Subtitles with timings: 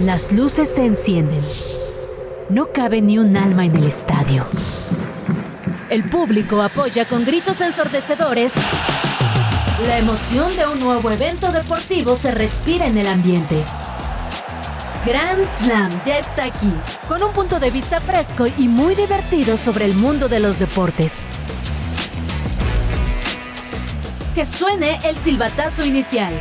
[0.00, 1.40] Las luces se encienden.
[2.48, 4.44] No cabe ni un alma en el estadio.
[5.88, 8.54] El público apoya con gritos ensordecedores.
[9.86, 13.62] La emoción de un nuevo evento deportivo se respira en el ambiente.
[15.06, 16.72] Grand Slam ya está aquí,
[17.06, 21.22] con un punto de vista fresco y muy divertido sobre el mundo de los deportes.
[24.34, 26.32] Que suene el silbatazo inicial.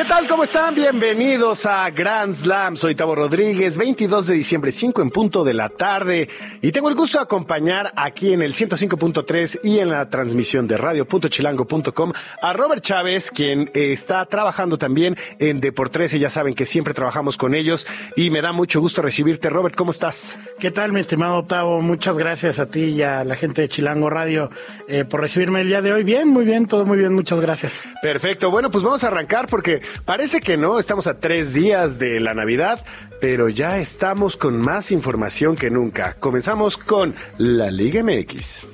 [0.00, 0.26] ¿Qué tal?
[0.26, 0.74] ¿Cómo están?
[0.74, 2.78] Bienvenidos a Grand Slam.
[2.78, 6.26] Soy Tavo Rodríguez, 22 de diciembre, 5 en punto de la tarde.
[6.62, 10.78] Y tengo el gusto de acompañar aquí en el 105.3 y en la transmisión de
[10.78, 16.12] radio.chilango.com a Robert Chávez, quien está trabajando también en Deportes.
[16.12, 19.50] Ya saben que siempre trabajamos con ellos y me da mucho gusto recibirte.
[19.50, 20.38] Robert, ¿cómo estás?
[20.58, 21.82] ¿Qué tal, mi estimado Tavo?
[21.82, 24.50] Muchas gracias a ti y a la gente de Chilango Radio
[24.88, 26.04] eh, por recibirme el día de hoy.
[26.04, 27.12] Bien, muy bien, todo muy bien.
[27.12, 27.82] Muchas gracias.
[28.00, 28.50] Perfecto.
[28.50, 32.34] Bueno, pues vamos a arrancar porque Parece que no, estamos a tres días de la
[32.34, 32.84] Navidad,
[33.20, 36.14] pero ya estamos con más información que nunca.
[36.14, 38.64] Comenzamos con la Liga MX.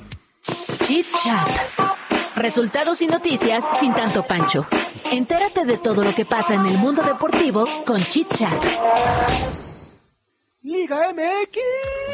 [0.81, 1.59] Chit Chat.
[2.37, 4.67] Resultados y noticias sin tanto pancho.
[5.11, 8.65] Entérate de todo lo que pasa en el mundo deportivo con Chit Chat.
[10.62, 12.06] Liga MX.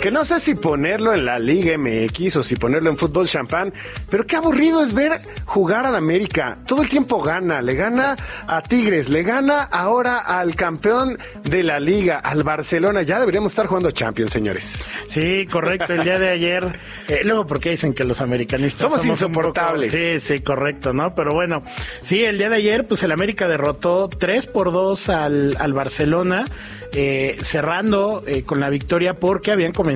[0.00, 3.70] Que no sé si ponerlo en la Liga MX o si ponerlo en fútbol champán,
[4.08, 5.12] pero qué aburrido es ver
[5.44, 6.56] jugar al América.
[6.66, 11.78] Todo el tiempo gana, le gana a Tigres, le gana ahora al campeón de la
[11.80, 13.02] Liga, al Barcelona.
[13.02, 14.82] Ya deberíamos estar jugando Champions, señores.
[15.06, 15.92] Sí, correcto.
[15.92, 16.78] El día de ayer,
[17.08, 19.92] eh, luego porque dicen que los americanistas somos, insoportables.
[19.92, 21.14] sí, sí, correcto, ¿no?
[21.14, 21.62] Pero bueno,
[22.00, 26.46] sí, el día de ayer, pues el América derrotó 3 por 2 al, al Barcelona.
[26.92, 29.89] Eh, cerrando eh, con la victoria porque habían comenzado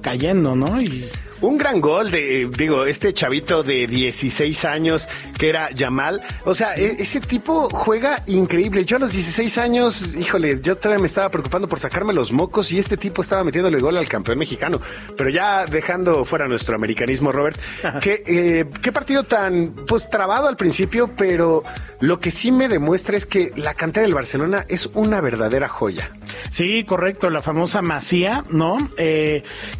[0.00, 0.80] cayendo, ¿no?
[0.80, 1.08] Y
[1.42, 6.22] un gran gol de, digo, este chavito de 16 años que era Yamal.
[6.44, 8.84] O sea, e, ese tipo juega increíble.
[8.84, 12.72] Yo a los 16 años, híjole, yo todavía me estaba preocupando por sacarme los mocos
[12.72, 14.80] y este tipo estaba metiéndole gol al campeón mexicano.
[15.16, 17.58] Pero ya dejando fuera nuestro americanismo, Robert,
[18.00, 21.64] ¿qué, eh, qué partido tan, pues, trabado al principio, pero
[21.98, 26.10] lo que sí me demuestra es que la cantera del Barcelona es una verdadera joya.
[26.50, 28.90] Sí, correcto, la famosa Masía, ¿no?
[28.96, 29.31] Eh,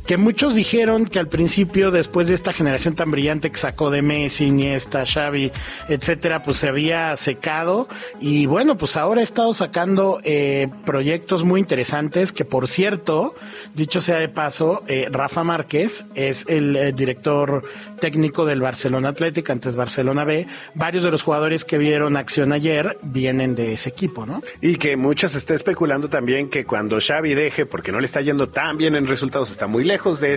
[0.06, 4.02] que muchos dijeron que al principio después de esta generación tan brillante que sacó de
[4.02, 5.52] Messi, Iniesta, Xavi,
[5.88, 7.88] etcétera, pues se había secado
[8.20, 13.34] y bueno, pues ahora ha estado sacando eh, proyectos muy interesantes que por cierto,
[13.74, 17.64] dicho sea de paso, eh, Rafa Márquez es el eh, director
[18.00, 20.46] técnico del Barcelona Athletic, antes Barcelona B.
[20.74, 24.42] Varios de los jugadores que vieron acción ayer vienen de ese equipo, ¿no?
[24.60, 28.48] Y que muchos está especulando también que cuando Xavi deje, porque no le está yendo
[28.48, 30.32] tan bien en resultados, está muy lejos de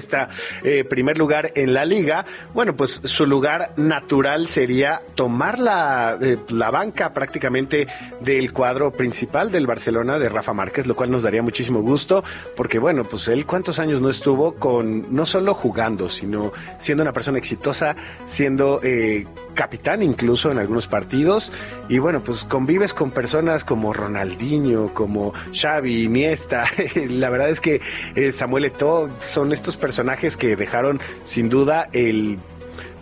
[0.90, 6.38] primera primer lugar en la liga, bueno, pues su lugar natural sería tomar la, eh,
[6.50, 7.88] la banca prácticamente
[8.22, 12.24] del cuadro principal del Barcelona de Rafa Márquez, lo cual nos daría muchísimo gusto,
[12.56, 17.14] porque bueno, pues él cuántos años no estuvo con, no solo jugando, sino siendo una
[17.14, 17.96] persona exitosa,
[18.26, 18.80] siendo...
[18.82, 21.52] Eh, capitán incluso en algunos partidos
[21.90, 26.66] y bueno pues convives con personas como Ronaldinho como Xavi Iniesta
[27.10, 27.82] la verdad es que
[28.16, 32.38] eh, Samuel Eto'o son estos personajes que dejaron sin duda el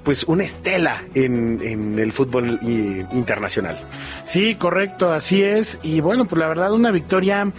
[0.04, 3.80] pues una estela en, en, el fútbol internacional.
[4.26, 5.80] Sí, correcto, así es.
[5.82, 7.54] Y bueno, pues la verdad una victoria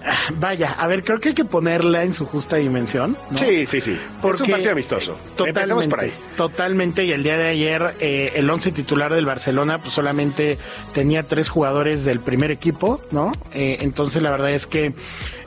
[0.34, 3.16] Vaya, a ver, creo que hay que ponerla en su justa dimensión.
[3.34, 3.98] Sí, sí, sí.
[4.20, 5.16] Porque, es un partido amistoso.
[5.36, 5.88] Totalmente.
[5.88, 6.12] Por ahí.
[6.36, 7.04] Totalmente.
[7.04, 10.58] Y el día de ayer, eh, el once titular del Barcelona, pues solamente
[10.94, 13.32] tenía tres jugadores del primer equipo, ¿no?
[13.52, 14.94] Eh, entonces, la verdad es que,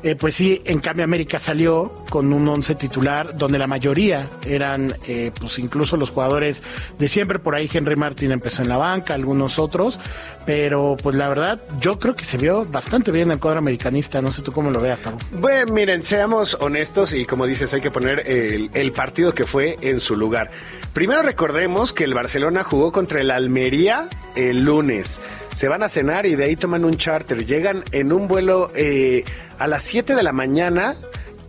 [0.04, 4.94] eh, pues sí, en cambio, América salió con un once titular donde la mayoría eran,
[5.40, 6.64] pues incluso los jugadores
[6.98, 7.40] de siempre.
[7.40, 10.00] Por ahí Henry Martín empezó en la banca, algunos otros.
[10.46, 14.22] Pero, pues la verdad, yo creo que se vio bastante bien el cuadro americanista.
[14.22, 15.18] No sé tú cómo lo veas, Tabo.
[15.34, 20.00] Bueno, miren, seamos honestos y como dices, hay que poner el, partido que fue en
[20.00, 20.52] su lugar.
[20.94, 25.22] Primero recordemos que el Barcelona jugó contra el Almería el lunes.
[25.54, 27.46] Se van a cenar y de ahí toman un charter.
[27.46, 29.24] Llegan en un vuelo eh,
[29.60, 30.96] a las 7 de la mañana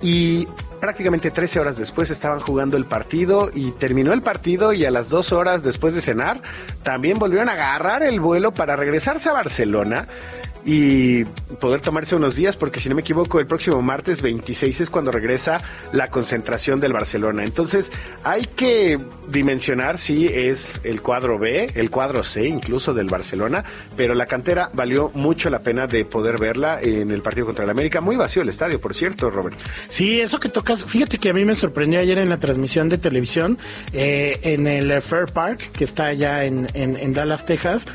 [0.01, 0.49] y
[0.81, 5.09] prácticamente 13 horas después estaban jugando el partido y terminó el partido y a las
[5.09, 6.43] dos horas después de cenar
[6.83, 10.09] también volvieron a agarrar el vuelo para regresarse a Barcelona
[10.65, 11.25] y
[11.61, 15.11] poder tomarse unos días, porque si no me equivoco, el próximo martes 26 es cuando
[15.11, 15.63] regresa
[15.93, 17.45] la concentración del Barcelona.
[17.45, 17.91] Entonces,
[18.23, 18.99] hay que
[19.29, 23.65] dimensionar si es el cuadro B, el cuadro C incluso del Barcelona,
[23.97, 27.71] pero la cantera valió mucho la pena de poder verla en el partido contra el
[27.71, 28.01] América.
[28.01, 29.59] Muy vacío el estadio, por cierto, Robert.
[29.89, 32.99] Sí, eso que tocas, fíjate que a mí me sorprendió ayer en la transmisión de
[32.99, 33.59] televisión
[33.93, 37.87] eh, en el Fair Park, que está allá en, en Dallas, Texas.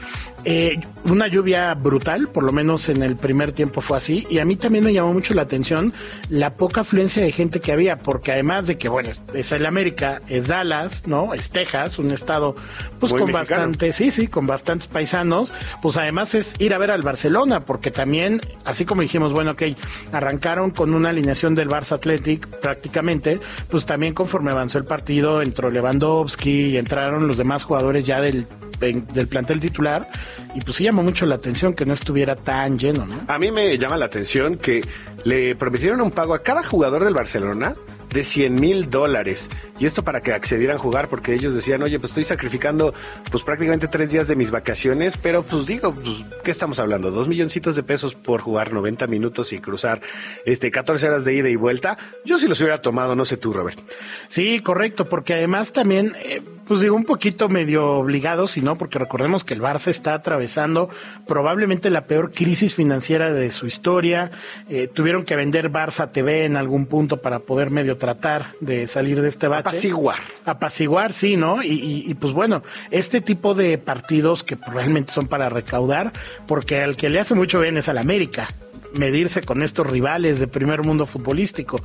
[0.46, 4.46] Eh, una lluvia brutal, por lo menos en el primer tiempo fue así, y a
[4.46, 5.94] mí también me llamó mucho la atención
[6.30, 10.22] la poca afluencia de gente que había, porque además de que, bueno, es el América,
[10.28, 11.34] es Dallas, ¿no?
[11.34, 12.56] Es Texas, un estado,
[13.00, 17.02] pues con bastante, sí, sí, con bastantes paisanos, pues además es ir a ver al
[17.02, 19.64] Barcelona, porque también, así como dijimos, bueno, ok,
[20.12, 23.40] arrancaron con una alineación del Barça Athletic prácticamente,
[23.70, 28.48] pues también conforme avanzó el partido, entró Lewandowski y entraron los demás jugadores ya del
[28.80, 30.10] del plantel titular
[30.56, 33.18] y pues sí llamó mucho la atención que no estuviera tan lleno, ¿no?
[33.28, 34.84] A mí me llama la atención que
[35.28, 37.76] le prometieron un pago a cada jugador del Barcelona
[38.14, 39.50] de 100 mil dólares.
[39.78, 42.94] Y esto para que accedieran a jugar, porque ellos decían, oye, pues estoy sacrificando
[43.30, 47.12] pues prácticamente tres días de mis vacaciones, pero pues digo, pues, ¿qué estamos hablando?
[47.12, 50.02] Dos milloncitos de pesos por jugar 90 minutos y cruzar
[50.46, 51.98] este 14 horas de ida y vuelta.
[52.26, 53.80] Yo sí los hubiera tomado, no sé tú, Robert.
[54.28, 59.00] Sí, correcto, porque además también, eh, pues digo, un poquito medio obligado, si no, porque
[59.00, 60.90] recordemos que el Barça está atravesando
[61.28, 64.32] probablemente la peor crisis financiera de su historia.
[64.70, 69.22] Eh, tuvieron que vender Barça TV en algún punto para poder medio tratar de salir
[69.22, 69.70] de este bache.
[69.70, 70.20] Apaciguar.
[70.46, 71.64] Apaciguar, sí, ¿no?
[71.64, 76.14] Y, pues bueno, este tipo de partidos que realmente son para recaudar,
[76.48, 78.48] porque al que le hace mucho bien es al América
[78.94, 81.82] medirse con estos rivales de primer mundo futbolístico.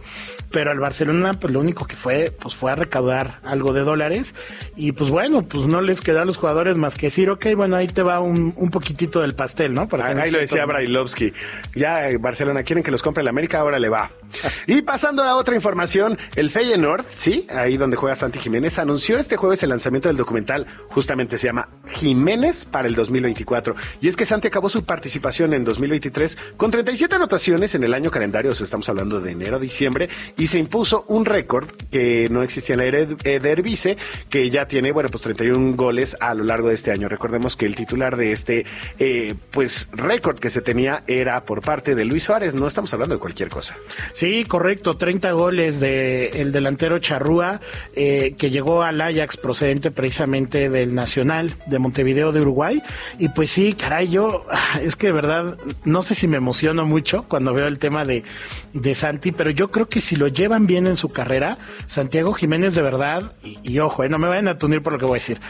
[0.50, 4.34] Pero al Barcelona, pues lo único que fue, pues fue a recaudar algo de dólares.
[4.76, 7.76] Y pues bueno, pues no les queda a los jugadores más que decir, ok, bueno,
[7.76, 9.88] ahí te va un, un poquitito del pastel, ¿no?
[10.02, 11.32] Ahí lo decía Brailovsky.
[11.74, 14.10] Ya eh, Barcelona quieren que los compre el América, ahora le va.
[14.66, 19.36] y pasando a otra información, el Feyenoord, sí, ahí donde juega Santi Jiménez, anunció este
[19.36, 23.74] jueves el lanzamiento del documental, justamente se llama Jiménez para el 2024.
[24.00, 27.94] Y es que Santi acabó su participación en 2023 con 30 47 anotaciones en el
[27.94, 32.42] año calendario, estamos hablando de enero a diciembre, y se impuso un récord que no
[32.42, 33.96] existía en la Eredivisie,
[34.28, 37.08] que ya tiene, bueno, pues 31 goles a lo largo de este año.
[37.08, 38.66] Recordemos que el titular de este,
[38.98, 43.14] eh, pues, récord que se tenía era por parte de Luis Suárez, no estamos hablando
[43.14, 43.74] de cualquier cosa.
[44.12, 47.62] Sí, correcto, 30 goles del el delantero Charrúa,
[47.94, 52.82] eh, que llegó al Ajax procedente precisamente del Nacional de Montevideo de Uruguay,
[53.18, 55.56] y pues sí, caray, yo, ah, es que de verdad,
[55.86, 58.24] no sé si me emociono mucho cuando veo el tema de,
[58.72, 62.74] de Santi, pero yo creo que si lo llevan bien en su carrera, Santiago Jiménez
[62.74, 65.22] de verdad, y, ojo, eh, no me vayan a tunir por lo que voy a
[65.22, 65.40] decir,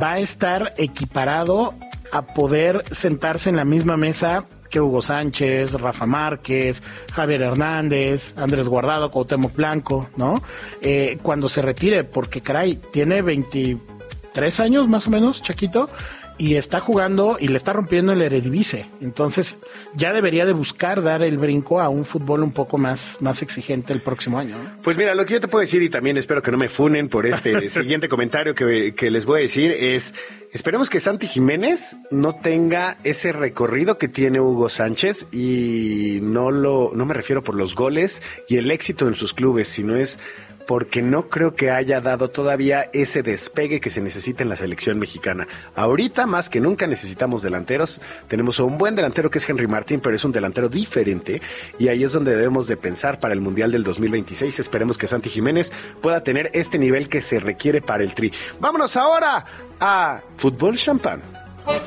[0.00, 1.74] va a estar equiparado
[2.12, 8.66] a poder sentarse en la misma mesa que Hugo Sánchez, Rafa Márquez, Javier Hernández, Andrés
[8.66, 10.42] Guardado, Cuauhtémoc Blanco, ¿no?
[10.80, 15.88] Eh, cuando se retire, porque caray, tiene 23 años más o menos, Chaquito,
[16.38, 18.86] y está jugando y le está rompiendo el Eredivisie.
[19.00, 19.58] Entonces
[19.94, 23.92] ya debería de buscar dar el brinco a un fútbol un poco más, más exigente
[23.92, 24.56] el próximo año.
[24.82, 27.08] Pues mira, lo que yo te puedo decir y también espero que no me funen
[27.08, 30.14] por este siguiente comentario que, que les voy a decir es,
[30.52, 36.92] esperemos que Santi Jiménez no tenga ese recorrido que tiene Hugo Sánchez y no lo,
[36.94, 40.18] no me refiero por los goles y el éxito en sus clubes, sino es
[40.66, 44.98] porque no creo que haya dado todavía ese despegue que se necesita en la selección
[44.98, 45.46] mexicana.
[45.74, 48.00] Ahorita más que nunca necesitamos delanteros.
[48.28, 51.40] Tenemos un buen delantero que es Henry Martín, pero es un delantero diferente
[51.78, 54.58] y ahí es donde debemos de pensar para el Mundial del 2026.
[54.58, 55.72] Esperemos que Santi Jiménez
[56.02, 58.32] pueda tener este nivel que se requiere para el tri.
[58.60, 59.44] Vámonos ahora
[59.80, 61.22] a fútbol champán.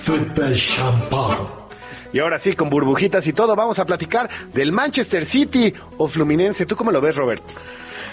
[0.02, 1.60] Fútbol champán.
[2.12, 6.66] Y ahora sí, con burbujitas y todo, vamos a platicar del Manchester City o Fluminense.
[6.66, 7.44] ¿Tú cómo lo ves, Robert?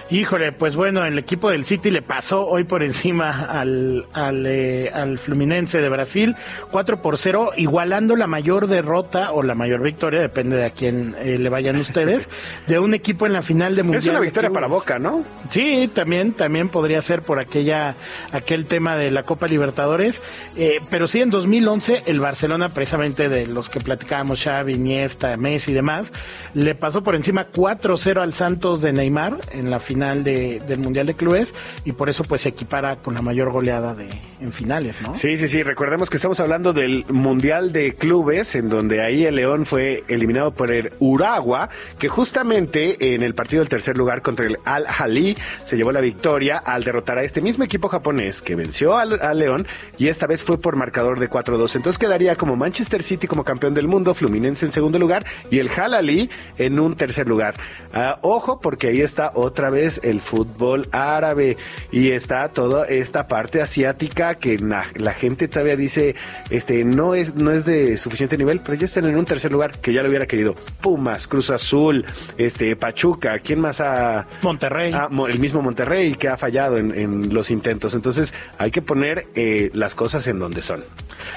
[0.09, 4.89] Híjole, pues bueno, el equipo del City le pasó hoy por encima al, al, eh,
[4.95, 6.37] al, Fluminense de Brasil,
[6.71, 11.17] 4 por 0, igualando la mayor derrota o la mayor victoria, depende de a quién
[11.19, 12.29] eh, le vayan ustedes,
[12.69, 14.01] de un equipo en la final de Mundial.
[14.01, 15.25] Es una victoria para Boca, ¿no?
[15.49, 17.97] Sí, también, también podría ser por aquella,
[18.31, 20.23] aquel tema de la Copa Libertadores,
[20.57, 25.73] eh, pero sí en 2011 el Barcelona, precisamente de los que platicábamos, Xavi, Iniesta, Messi
[25.73, 26.13] y demás,
[26.55, 30.79] le pasó por encima 4-0 al Santos de Neymar en la final final de, del
[30.79, 34.09] Mundial de Clubes y por eso pues se equipara con la mayor goleada de,
[34.41, 34.95] en finales.
[35.15, 39.37] Sí, sí, sí, recordemos que estamos hablando del Mundial de Clubes, en donde ahí el
[39.37, 44.45] León fue eliminado por el Uragua, que justamente en el partido del tercer lugar contra
[44.45, 48.99] el Al-Hali se llevó la victoria al derrotar a este mismo equipo japonés que venció
[48.99, 51.77] al, al León y esta vez fue por marcador de 4-2.
[51.77, 55.71] Entonces quedaría como Manchester City como campeón del mundo, Fluminense en segundo lugar y el
[55.71, 57.55] Al-Hali en un tercer lugar.
[57.95, 61.57] Ah, ojo, porque ahí está otra vez el fútbol árabe
[61.93, 66.15] y está toda esta parte asiática que la, la gente todavía dice
[66.51, 69.79] este no es no es de suficiente nivel, pero ya están en un tercer lugar
[69.79, 70.55] que ya lo hubiera querido.
[70.81, 72.05] Pumas, Cruz Azul,
[72.39, 74.93] este Pachuca, ¿quién más ha Monterrey.
[75.11, 77.95] Mo- el mismo Monterrey que ha fallado en, en los intentos.
[77.95, 80.83] Entonces hay que poner eh, las cosas en donde son.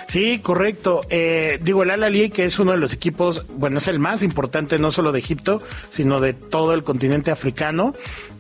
[0.07, 1.01] Sí, correcto.
[1.09, 4.79] Eh, digo, el Al-Ahly, que es uno de los equipos, bueno, es el más importante
[4.79, 7.93] no solo de Egipto, sino de todo el continente africano.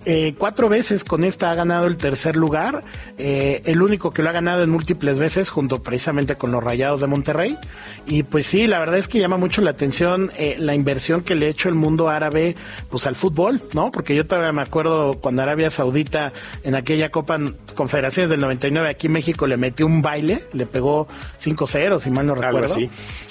[0.05, 2.85] Eh, cuatro veces con esta ha ganado el tercer lugar,
[3.17, 7.01] eh, el único que lo ha ganado en múltiples veces, junto precisamente con los Rayados
[7.01, 7.57] de Monterrey.
[8.07, 11.35] Y pues sí, la verdad es que llama mucho la atención eh, la inversión que
[11.35, 12.55] le ha hecho el mundo árabe
[12.89, 13.91] pues al fútbol, ¿no?
[13.91, 16.31] Porque yo todavía me acuerdo cuando Arabia Saudita
[16.63, 17.37] en aquella Copa
[17.75, 21.07] Confederaciones del 99 aquí en México le metió un baile, le pegó
[21.39, 22.73] 5-0, si mal no Algo recuerdo.
[22.73, 22.89] así.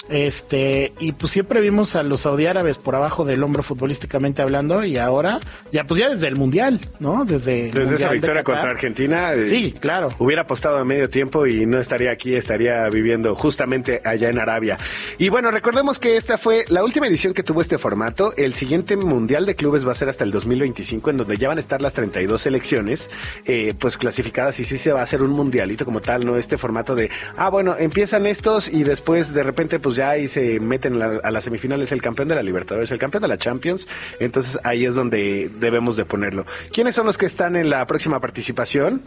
[0.09, 4.97] Este, y pues siempre vimos a los saudiárabes por abajo del hombro futbolísticamente hablando y
[4.97, 5.39] ahora,
[5.71, 7.25] ya pues ya desde el Mundial, ¿no?
[7.25, 10.09] Desde, el Desde esa de victoria contra Argentina, eh, Sí, claro.
[10.17, 14.79] hubiera apostado a medio tiempo y no estaría aquí, estaría viviendo justamente allá en Arabia.
[15.19, 18.33] Y bueno, recordemos que esta fue la última edición que tuvo este formato.
[18.35, 21.57] El siguiente Mundial de Clubes va a ser hasta el 2025, en donde ya van
[21.57, 23.11] a estar las 32 selecciones,
[23.45, 26.57] eh, pues clasificadas y sí se va a hacer un mundialito como tal, no este
[26.57, 30.99] formato de, ah, bueno, empiezan estos y después de repente pues ya ahí se meten
[30.99, 33.89] la- a las semifinales el campeón de la Libertadores, el campeón de la Champions.
[34.21, 36.45] Entonces ahí es donde debemos de ponerlo.
[36.71, 39.01] ¿Quiénes son los que están en la próxima participación?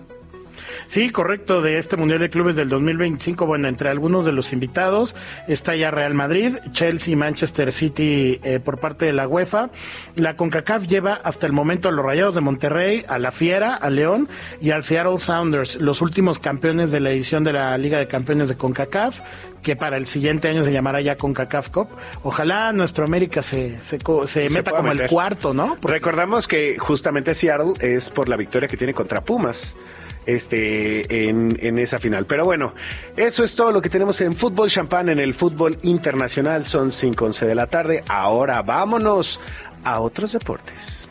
[0.87, 5.17] Sí, correcto, de este Mundial de Clubes del 2025, bueno, entre algunos de los invitados
[5.49, 9.71] está ya Real Madrid, Chelsea, Manchester City eh, por parte de la UEFA.
[10.17, 13.89] La CONCACAF lleva hasta el momento a los Rayados de Monterrey, a la Fiera, a
[13.91, 14.29] León
[14.61, 18.49] y al Seattle Sounders, los últimos campeones de la edición de la Liga de Campeones
[18.49, 19.21] de CONCACAF,
[19.63, 21.89] que para el siguiente año se llamará ya CONCACAF Cup.
[22.23, 25.77] Ojalá nuestro América se, se, se meta como el cuarto, ¿no?
[25.81, 29.77] Porque- Recordamos que justamente Seattle es por la victoria que tiene contra Pumas
[30.27, 32.27] este en, en esa final.
[32.27, 32.75] Pero bueno,
[33.17, 36.65] eso es todo lo que tenemos en fútbol champán en el fútbol internacional.
[36.65, 38.05] Son 5:11 de la tarde.
[38.09, 39.41] Ahora vámonos
[39.85, 41.09] a otros deportes.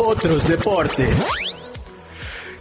[0.00, 1.54] Otros deportes.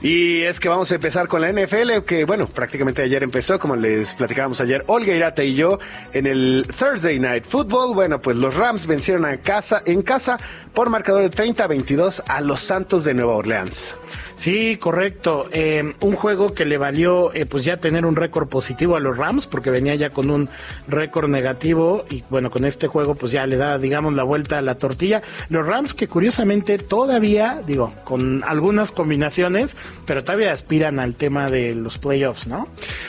[0.03, 3.77] Y es que vamos a empezar con la NFL, que bueno, prácticamente ayer empezó, como
[3.77, 5.79] les platicábamos ayer, Olga Irata y yo,
[6.11, 7.95] en el Thursday Night Football.
[7.95, 10.37] Bueno, pues los Rams vencieron a casa, en casa
[10.73, 13.95] por marcador de 30 a 22 a los Santos de Nueva Orleans.
[14.43, 15.47] Sí, correcto.
[15.53, 19.17] Eh, un juego que le valió eh, pues ya tener un récord positivo a los
[19.17, 20.50] Rams porque venía ya con un
[20.85, 24.62] récord negativo y bueno, con este juego pues ya le da digamos la vuelta a
[24.62, 25.21] la tortilla.
[25.47, 31.73] Los Rams que curiosamente todavía, digo, con algunas combinaciones, pero todavía aspiran al tema de
[31.73, 32.67] los playoffs, ¿no?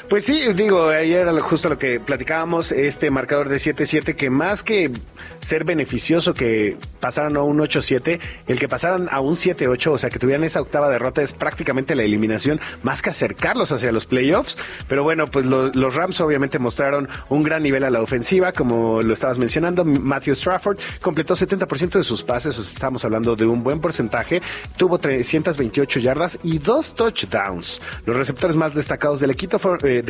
[0.08, 4.62] Pues sí, digo, ahí era justo lo que platicábamos, este marcador de 7-7, que más
[4.62, 4.92] que
[5.40, 10.10] ser beneficioso que pasaran a un 8-7, el que pasaran a un 7-8, o sea,
[10.10, 14.56] que tuvieran esa octava derrota es prácticamente la eliminación, más que acercarlos hacia los playoffs.
[14.88, 19.02] Pero bueno, pues lo- los Rams obviamente mostraron un gran nivel a la ofensiva, como
[19.02, 19.84] lo estabas mencionando.
[19.84, 24.40] Matthew Strafford completó 70% de sus pases, estamos hablando de un buen porcentaje,
[24.76, 27.80] tuvo 328 yardas y dos touchdowns.
[28.06, 30.02] Los receptores más destacados del equipo, fueron- eh,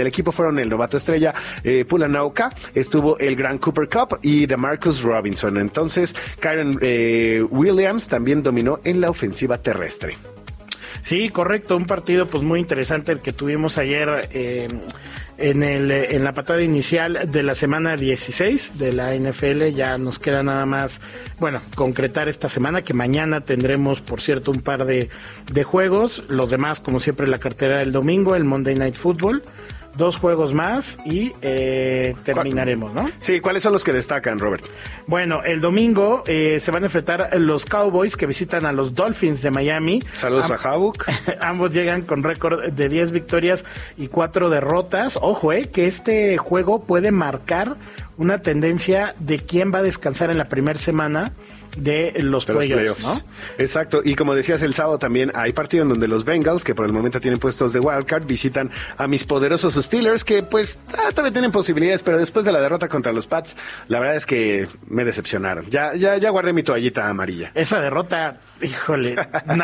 [0.58, 5.56] el novato estrella eh, Pulanauka, estuvo el gran Cooper Cup y de Marcus Robinson.
[5.58, 10.16] Entonces, Kyron eh, Williams también dominó en la ofensiva terrestre.
[11.04, 14.68] Sí, correcto, un partido pues muy interesante el que tuvimos ayer eh,
[15.36, 19.74] en, el, en la patada inicial de la semana 16 de la NFL.
[19.74, 21.02] Ya nos queda nada más,
[21.38, 25.10] bueno, concretar esta semana, que mañana tendremos, por cierto, un par de,
[25.52, 26.24] de juegos.
[26.28, 29.42] Los demás, como siempre, la cartera del domingo, el Monday Night Football.
[29.96, 33.08] Dos juegos más y eh, terminaremos, ¿no?
[33.18, 34.64] Sí, ¿cuáles son los que destacan, Robert?
[35.06, 39.40] Bueno, el domingo eh, se van a enfrentar los Cowboys que visitan a los Dolphins
[39.42, 40.02] de Miami.
[40.16, 41.06] Saludos Am- a Havuk.
[41.40, 43.64] Ambos llegan con récord de 10 victorias
[43.96, 45.18] y 4 derrotas.
[45.20, 47.76] Ojo, eh, que este juego puede marcar
[48.16, 51.32] una tendencia de quién va a descansar en la primera semana
[51.76, 53.20] de los, playoffs, ¿no?
[53.58, 56.86] Exacto, y como decías el sábado también hay partido en donde los Bengals, que por
[56.86, 61.32] el momento tienen puestos de wildcard, visitan a mis poderosos Steelers, que pues ah, todavía
[61.32, 63.56] tienen posibilidades, pero después de la derrota contra los Pats,
[63.88, 65.68] la verdad es que me decepcionaron.
[65.70, 67.50] Ya, ya, ya guardé mi toallita amarilla.
[67.54, 69.16] Esa derrota Híjole,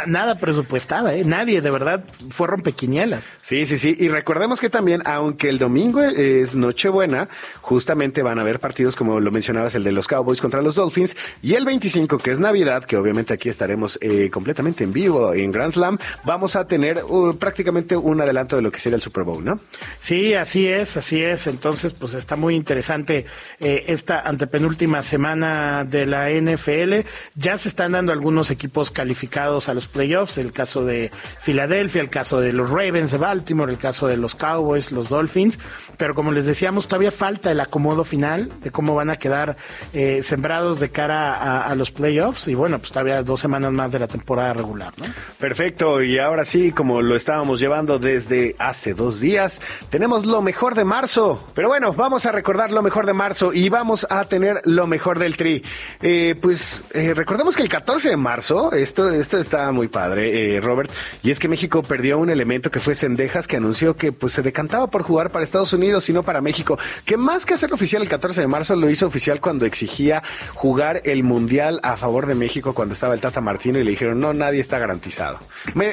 [0.07, 1.25] nada presupuestada, ¿eh?
[1.25, 3.31] Nadie, de verdad, fue rompequinielas.
[3.41, 3.97] Sí, sí, sí.
[3.99, 7.29] Y recordemos que también, aunque el domingo es Nochebuena,
[7.61, 11.17] justamente van a haber partidos, como lo mencionabas, el de los Cowboys contra los Dolphins,
[11.43, 15.51] y el 25, que es Navidad, que obviamente aquí estaremos eh, completamente en vivo en
[15.51, 19.25] Grand Slam, vamos a tener uh, prácticamente un adelanto de lo que sería el Super
[19.25, 19.61] Bowl, ¿no?
[19.99, 21.47] Sí, así es, así es.
[21.47, 23.27] Entonces, pues está muy interesante
[23.59, 27.07] eh, esta antepenúltima semana de la NFL.
[27.35, 32.11] Ya se están dando algunos equipos calificados a los playoffs, el caso de Filadelfia, el
[32.11, 35.59] caso de los Ravens de Baltimore, el caso de los Cowboys, los Dolphins,
[35.97, 39.57] pero como les decíamos, todavía falta el acomodo final de cómo van a quedar
[39.93, 43.99] eh, sembrados de cara a, los playoffs y bueno, pues todavía dos semanas más de
[43.99, 44.93] la temporada regular.
[44.97, 45.07] ¿no?
[45.39, 50.75] Perfecto, y ahora sí, como lo estábamos llevando desde hace dos días, tenemos lo mejor
[50.75, 54.61] de marzo, pero bueno, vamos a recordar lo mejor de marzo y vamos a tener
[54.65, 55.63] lo mejor del tri.
[56.03, 60.61] Eh, pues eh, recordemos que el 14 de marzo esto, esto está muy padre, eh,
[60.61, 60.91] Robert.
[61.23, 64.43] Y es que México perdió un elemento que fue Sendejas, que anunció que pues se
[64.43, 66.79] decantaba por jugar para Estados Unidos y no para México.
[67.05, 70.23] Que más que hacer oficial el 14 de marzo, lo hizo oficial cuando exigía
[70.55, 74.21] jugar el Mundial a favor de México cuando estaba el Tata Martino y le dijeron,
[74.21, 75.39] no, nadie está garantizado.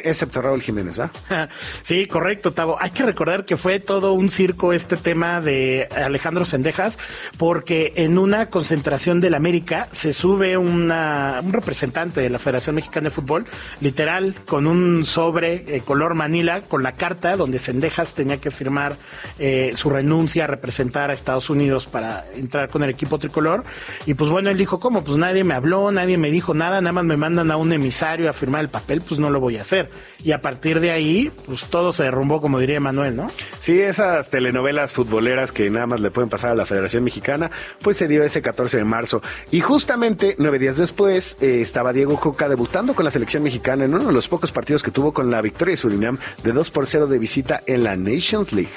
[0.03, 1.11] excepto Raúl Jiménez, ¿va?
[1.81, 2.77] Sí, correcto, Tavo.
[2.79, 6.97] Hay que recordar que fue todo un circo este tema de Alejandro Sendejas,
[7.37, 13.05] porque en una concentración del América se sube una, un representante de la Federación Mexicana
[13.05, 13.45] de Fútbol,
[13.81, 18.95] literal, con un sobre eh, color manila, con la carta donde Sendejas tenía que firmar
[19.39, 23.63] eh, su renuncia a representar a Estados Unidos para entrar con el equipo tricolor.
[24.05, 25.03] Y pues bueno, él dijo, ¿cómo?
[25.03, 28.29] Pues nadie me habló, nadie me dijo nada, nada más me mandan a un emisario
[28.29, 29.89] a firmar el papel, pues no lo voy a hacer.
[30.23, 33.31] Y a partir de ahí, pues todo se derrumbó, como diría Manuel, ¿no?
[33.59, 37.97] Sí, esas telenovelas futboleras que nada más le pueden pasar a la Federación Mexicana, pues
[37.97, 39.21] se dio ese 14 de marzo.
[39.51, 43.93] Y justamente nueve días después eh, estaba Diego Coca debutando con la selección mexicana en
[43.93, 46.87] uno de los pocos partidos que tuvo con la victoria de Surinam de 2 por
[46.87, 48.71] 0 de visita en la Nations League.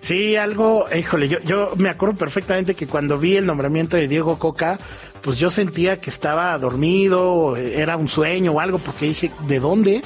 [0.00, 4.38] Sí, algo, híjole, yo, yo me acuerdo perfectamente que cuando vi el nombramiento de Diego
[4.38, 4.78] Coca,
[5.20, 10.02] pues yo sentía que estaba dormido, era un sueño o algo, porque dije, ¿de dónde?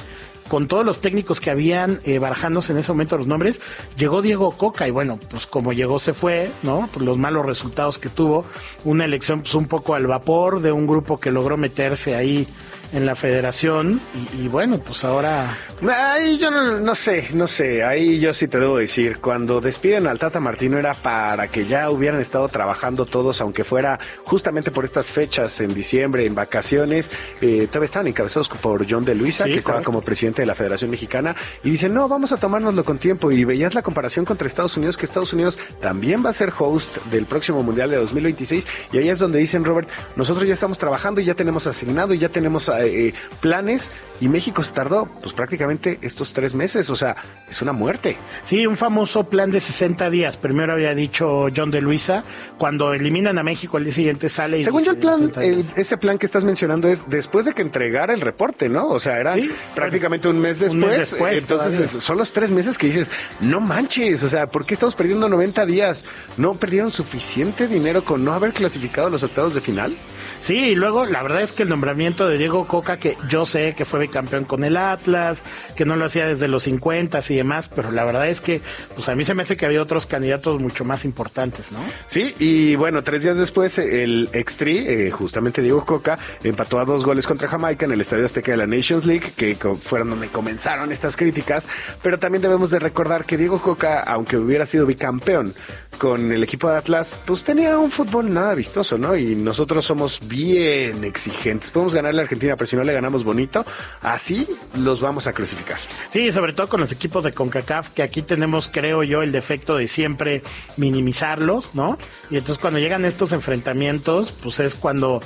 [0.51, 3.61] con todos los técnicos que habían eh, barajándose en ese momento los nombres,
[3.95, 6.89] llegó Diego Coca y bueno, pues como llegó se fue, ¿no?
[6.91, 8.43] Por los malos resultados que tuvo,
[8.83, 12.49] una elección pues un poco al vapor de un grupo que logró meterse ahí
[12.93, 14.01] en la federación
[14.37, 15.57] y, bueno, pues ahora...
[15.89, 20.19] Ahí yo no, sé, no sé, ahí yo sí te debo decir, cuando despiden al
[20.19, 25.09] Tata Martino era para que ya hubieran estado trabajando todos, aunque fuera justamente por estas
[25.09, 27.09] fechas en diciembre, en vacaciones,
[27.41, 30.91] eh, todavía estaban encabezados por John de Luisa, que estaba como presidente de la Federación
[30.91, 34.77] Mexicana, y dicen, no, vamos a tomárnoslo con tiempo, y veías la comparación contra Estados
[34.77, 38.97] Unidos, que Estados Unidos también va a ser host del próximo Mundial de 2026, y
[38.97, 42.29] ahí es donde dicen, Robert, nosotros ya estamos trabajando y ya tenemos asignado y ya
[42.29, 43.91] tenemos eh, planes
[44.21, 47.15] y México se tardó pues prácticamente estos tres meses, o sea,
[47.49, 48.17] es una muerte.
[48.43, 52.23] Sí, un famoso plan de 60 días, primero había dicho John de Luisa,
[52.57, 54.63] cuando eliminan a México el día siguiente sale y...
[54.63, 55.31] Según yo el plan,
[55.75, 58.89] ese plan que estás mencionando es después de que entregara el reporte, ¿no?
[58.89, 59.35] O sea, era
[59.73, 64.47] prácticamente un mes después, entonces son los tres meses que dices, no manches, o sea,
[64.47, 66.05] ¿por qué estamos perdiendo 90 días?
[66.37, 69.97] ¿No perdieron suficiente dinero con no haber clasificado los octavos de final?
[70.39, 73.73] Sí, y luego la verdad es que el nombramiento de Diego Coca, que yo sé
[73.75, 75.43] que fue campeón con el Atlas,
[75.75, 78.61] que no lo hacía desde los 50 y demás, pero la verdad es que
[78.95, 81.79] pues a mí se me hace que había otros candidatos mucho más importantes, ¿no?
[82.07, 87.05] Sí, y bueno, tres días después el extri, eh, justamente Diego Coca, empató a dos
[87.05, 90.91] goles contra Jamaica en el Estadio Azteca de la Nations League, que fueron donde comenzaron
[90.91, 91.67] estas críticas,
[92.01, 95.53] pero también debemos de recordar que Diego Coca, aunque hubiera sido bicampeón
[95.97, 99.15] con el equipo de Atlas, pues tenía un fútbol nada vistoso, ¿no?
[99.15, 101.71] Y nosotros somos bien exigentes.
[101.71, 103.65] Podemos ganarle a Argentina, pero si no le ganamos bonito,
[104.01, 104.47] así
[104.77, 105.79] los vamos a clasificar.
[106.09, 109.77] Sí, sobre todo con los equipos de CONCACAF, que aquí tenemos, creo yo, el defecto
[109.77, 110.43] de siempre
[110.77, 111.97] minimizarlos, ¿no?
[112.29, 115.21] Y entonces cuando llegan estos enfrentamientos, pues es cuando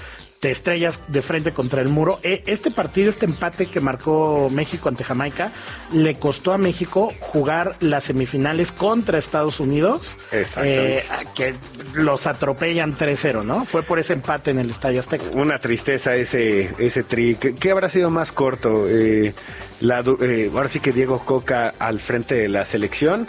[0.52, 2.20] estrellas de frente contra el muro.
[2.24, 5.52] E, este partido, este empate que marcó México ante Jamaica,
[5.92, 11.04] le costó a México jugar las semifinales contra Estados Unidos, eh,
[11.36, 11.56] que
[11.94, 13.66] los atropellan 3-0, ¿no?
[13.66, 15.26] Fue por ese empate en el Estadio Azteca.
[15.34, 17.36] Una tristeza ese, ese tri.
[17.36, 18.88] ¿Qué, habrá sido más corto?
[18.88, 19.34] Eh,
[19.82, 23.28] la, eh, ahora sí que Diego Coca al frente de la selección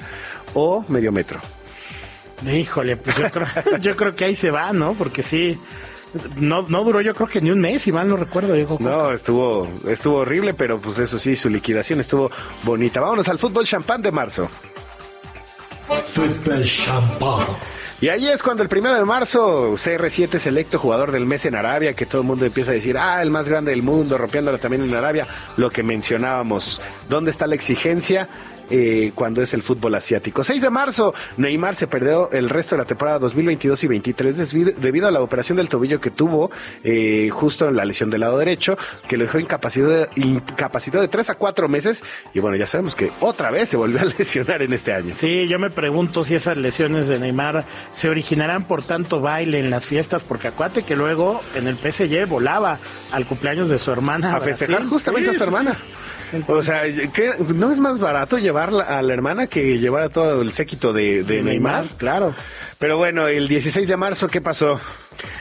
[0.55, 1.41] o medio metro.
[2.45, 3.47] Híjole, pues yo creo,
[3.81, 4.95] yo creo que ahí se va, ¿no?
[4.95, 5.59] Porque sí,
[6.37, 8.55] no, no duró yo creo que ni un mes, si mal no recuerdo.
[8.55, 12.31] Diego no, estuvo, estuvo horrible, pero pues eso sí, su liquidación estuvo
[12.63, 13.01] bonita.
[13.01, 14.49] Vámonos al fútbol champán de marzo.
[16.13, 17.47] Fútbol champán.
[17.99, 21.55] Y ahí es cuando el primero de marzo CR7 es electo jugador del mes en
[21.55, 24.59] Arabia, que todo el mundo empieza a decir, ah, el más grande del mundo, rompiéndola
[24.59, 25.27] también en Arabia,
[25.57, 26.79] lo que mencionábamos.
[27.09, 28.29] ¿Dónde está la exigencia?
[28.71, 30.45] Eh, cuando es el fútbol asiático.
[30.45, 35.09] 6 de marzo, Neymar se perdió el resto de la temporada 2022 y 23 debido
[35.09, 36.51] a la operación del tobillo que tuvo
[36.85, 38.77] eh, justo en la lesión del lado derecho,
[39.09, 42.03] que lo dejó incapacitado, incapacitado de 3 a 4 meses.
[42.35, 45.15] Y bueno, ya sabemos que otra vez se volvió a lesionar en este año.
[45.17, 49.71] Sí, yo me pregunto si esas lesiones de Neymar se originarán por tanto baile en
[49.71, 52.79] las fiestas, porque acuate que luego en el PSG volaba
[53.13, 54.35] al cumpleaños de su hermana.
[54.35, 55.77] A, festejar justamente a su hermana
[56.49, 56.83] o sea,
[57.55, 61.23] ¿no es más barato llevar a la hermana que llevar a todo el séquito de,
[61.23, 61.87] de, Neymar?
[61.97, 62.35] Claro.
[62.79, 64.81] Pero bueno, el 16 de marzo, ¿qué pasó?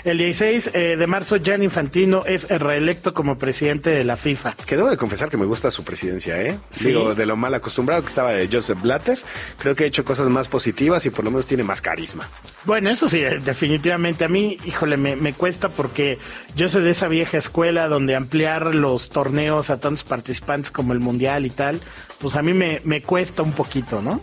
[0.06, 4.56] El 16 eh, de marzo, Jan Infantino es reelecto como presidente de la FIFA.
[4.66, 6.58] Que debo de confesar que me gusta su presidencia, ¿eh?
[6.80, 9.20] Digo, de lo mal acostumbrado que estaba de Joseph Blatter,
[9.58, 12.28] creo que ha hecho cosas más positivas y por lo menos tiene más carisma.
[12.66, 14.26] Bueno, eso sí, eh, definitivamente.
[14.26, 16.20] A mí, híjole, me, me cuesta porque
[16.56, 21.00] yo soy de esa vieja escuela donde ampliar los torneos a tantos participantes como el
[21.00, 21.82] Mundial y tal,
[22.20, 24.22] pues a mí me, me cuesta un poquito, ¿no?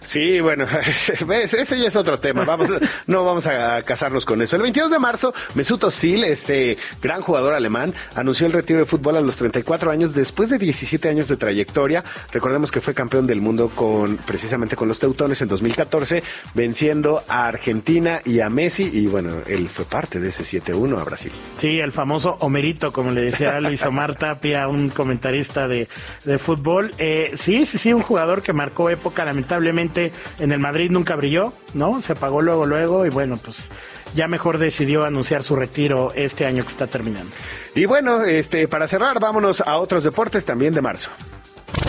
[0.00, 0.66] Sí, bueno,
[1.42, 2.43] ese ya es otro tema.
[2.46, 2.70] Vamos,
[3.06, 4.56] no vamos a casarnos con eso.
[4.56, 9.16] El 22 de marzo, Mesut Özil, este gran jugador alemán, anunció el retiro de fútbol
[9.16, 12.04] a los 34 años después de 17 años de trayectoria.
[12.32, 16.22] Recordemos que fue campeón del mundo con precisamente con los Teutones en 2014,
[16.54, 21.04] venciendo a Argentina y a Messi y bueno, él fue parte de ese 7-1 a
[21.04, 21.32] Brasil.
[21.58, 25.88] Sí, el famoso Homerito, como le decía Luis Omar Tapia, un comentarista de,
[26.24, 26.92] de fútbol.
[26.98, 31.52] Eh, sí, sí, sí, un jugador que marcó época lamentablemente en el Madrid nunca brilló,
[31.74, 32.00] ¿no?
[32.00, 33.70] Se pagó luego, luego y bueno, pues
[34.14, 37.30] ya mejor decidió anunciar su retiro este año que está terminando.
[37.76, 41.10] Y bueno, este para cerrar, vámonos a otros deportes también de marzo.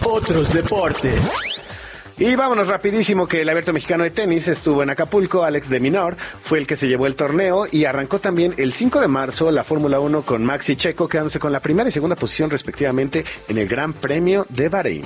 [0.04, 1.56] Otros deportes.
[2.18, 6.16] Y vámonos rapidísimo que el abierto mexicano de tenis estuvo en Acapulco, Alex de Minor
[6.44, 9.66] fue el que se llevó el torneo y arrancó también el 5 de marzo la
[9.66, 13.68] Fórmula 1 con Maxi Checo quedándose con la primera y segunda posición respectivamente en el
[13.68, 15.06] Gran Premio de Bahrein.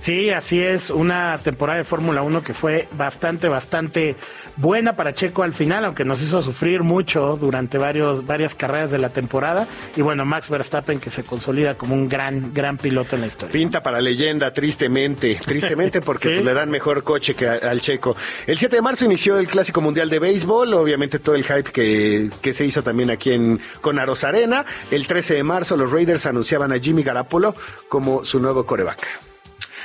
[0.00, 4.16] Sí, así es, una temporada de Fórmula 1 que fue bastante, bastante
[4.58, 8.98] buena para Checo al final, aunque nos hizo sufrir mucho durante varios, varias carreras de
[8.98, 9.66] la temporada.
[9.96, 13.52] Y bueno, Max Verstappen que se consolida como un gran, gran piloto en la historia.
[13.52, 18.16] Pinta para leyenda, tristemente, tristemente porque pues, le dan mejor coche que al Checo.
[18.46, 22.30] El 7 de marzo inició el Clásico Mundial de Béisbol, obviamente todo el hype que,
[22.40, 24.64] que se hizo también aquí en con Aros Arena.
[24.90, 27.54] El 13 de marzo los Raiders anunciaban a Jimmy Garapolo
[27.88, 29.27] como su nuevo coreback.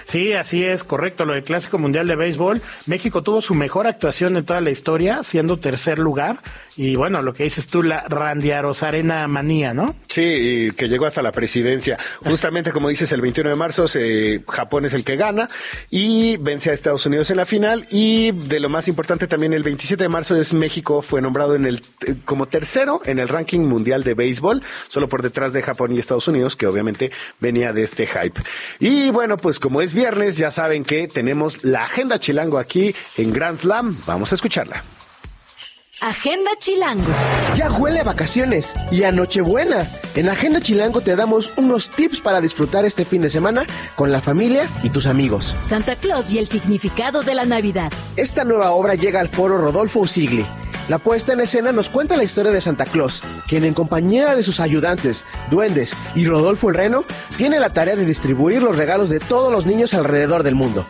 [0.06, 1.26] Sí, así es, correcto.
[1.26, 5.24] Lo del Clásico Mundial de Béisbol, México tuvo su mejor actuación de toda la historia,
[5.24, 6.40] siendo tercer lugar.
[6.76, 9.96] Y bueno, lo que dices tú, la Randiarosarena manía, ¿no?
[10.08, 11.98] Sí, que llegó hasta la presidencia.
[12.24, 15.48] Justamente como dices, el 21 de marzo se, Japón es el que gana
[15.92, 17.86] y vence a Estados Unidos en la final.
[17.92, 21.66] Y de lo más importante también, el 27 de marzo es México fue nombrado en
[21.66, 21.82] el,
[22.26, 26.28] como tercero en el ranking mundial de béisbol, solo por detrás de Japón y Estados
[26.28, 28.42] Unidos, que obviamente venía de este hype.
[28.80, 33.32] Y bueno, pues como es viernes, ya saben que tenemos la agenda chilango aquí en
[33.32, 33.96] Grand Slam.
[34.08, 34.84] Vamos a escucharla.
[36.02, 37.08] Agenda Chilango.
[37.56, 39.88] Ya huele a vacaciones y a Nochebuena.
[40.16, 44.20] En Agenda Chilango te damos unos tips para disfrutar este fin de semana con la
[44.20, 45.56] familia y tus amigos.
[45.62, 47.92] Santa Claus y el significado de la Navidad.
[48.18, 50.46] Esta nueva obra llega al foro Rodolfo Usigli.
[50.90, 54.44] La puesta en escena nos cuenta la historia de Santa Claus, quien en compañía de
[54.44, 57.06] sus ayudantes, duendes y Rodolfo el Reno,
[57.38, 60.86] tiene la tarea de distribuir los regalos de todos los niños alrededor del mundo.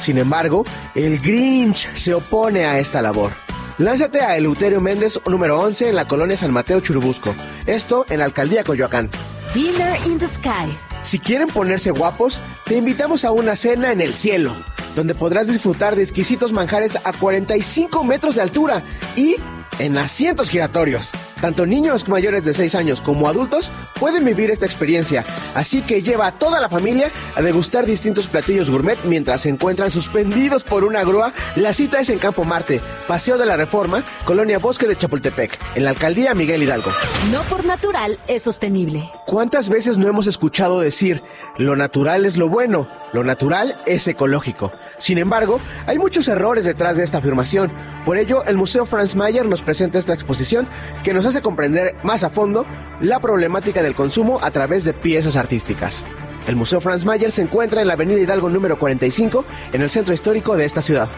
[0.00, 3.32] Sin embargo, el Grinch se opone a esta labor.
[3.78, 7.34] Lánzate a Eleuterio Méndez número 11 en la colonia San Mateo Churubusco.
[7.66, 9.10] Esto en la alcaldía Coyoacán.
[9.54, 10.76] Dinner in the Sky.
[11.06, 14.52] Si quieren ponerse guapos, te invitamos a una cena en el cielo,
[14.96, 18.82] donde podrás disfrutar de exquisitos manjares a 45 metros de altura
[19.14, 19.36] y
[19.78, 21.12] en asientos giratorios.
[21.40, 26.26] Tanto niños mayores de 6 años como adultos pueden vivir esta experiencia, así que lleva
[26.26, 31.04] a toda la familia a degustar distintos platillos gourmet mientras se encuentran suspendidos por una
[31.04, 31.32] grúa.
[31.56, 35.84] La cita es en Campo Marte, Paseo de la Reforma, Colonia Bosque de Chapultepec, en
[35.84, 36.90] la alcaldía Miguel Hidalgo.
[37.30, 39.10] No por natural es sostenible.
[39.26, 41.22] ¿Cuántas veces no hemos escuchado decir,
[41.58, 44.72] lo natural es lo bueno, lo natural es ecológico?
[44.98, 47.72] Sin embargo, hay muchos errores detrás de esta afirmación.
[48.04, 50.66] Por ello, el Museo Franz Mayer nos presenta esta exposición
[51.04, 52.64] que nos hace comprender más a fondo
[53.02, 56.06] la problemática del consumo a través de piezas artísticas.
[56.46, 60.14] El Museo Franz Mayer se encuentra en la Avenida Hidalgo número 45, en el centro
[60.14, 61.10] histórico de esta ciudad.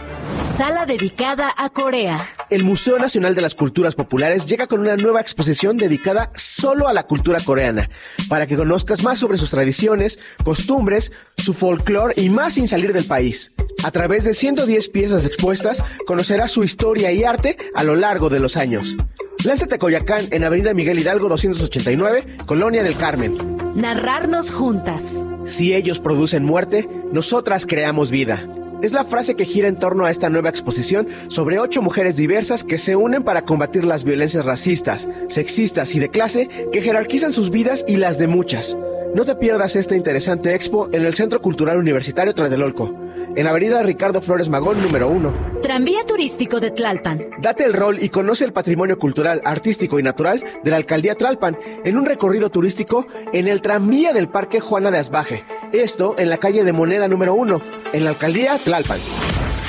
[0.56, 2.26] Sala dedicada a Corea.
[2.48, 6.94] El Museo Nacional de las Culturas Populares llega con una nueva exposición dedicada solo a
[6.94, 7.90] la cultura coreana,
[8.28, 13.04] para que conozcas más sobre sus tradiciones, costumbres, su folclore y más sin salir del
[13.04, 13.52] país.
[13.84, 18.40] A través de 110 piezas expuestas, conocerás su historia y arte a lo largo de
[18.40, 18.96] los años.
[19.44, 23.57] Lánzate a Coyacán en Avenida Miguel Hidalgo 289, Colonia del Carmen.
[23.78, 25.24] Narrarnos juntas.
[25.46, 28.44] Si ellos producen muerte, nosotras creamos vida.
[28.82, 32.64] Es la frase que gira en torno a esta nueva exposición sobre ocho mujeres diversas
[32.64, 37.52] que se unen para combatir las violencias racistas, sexistas y de clase que jerarquizan sus
[37.52, 38.76] vidas y las de muchas.
[39.14, 42.94] No te pierdas esta interesante expo en el Centro Cultural Universitario Tlatelolco,
[43.34, 45.60] en la avenida Ricardo Flores Magón número 1.
[45.62, 47.30] Tranvía turístico de Tlalpan.
[47.40, 51.56] Date el rol y conoce el patrimonio cultural, artístico y natural de la alcaldía Tlalpan
[51.84, 55.44] en un recorrido turístico en el tranvía del Parque Juana de Asbaje.
[55.72, 57.62] Esto en la calle de Moneda número 1,
[57.94, 59.00] en la alcaldía Tlalpan.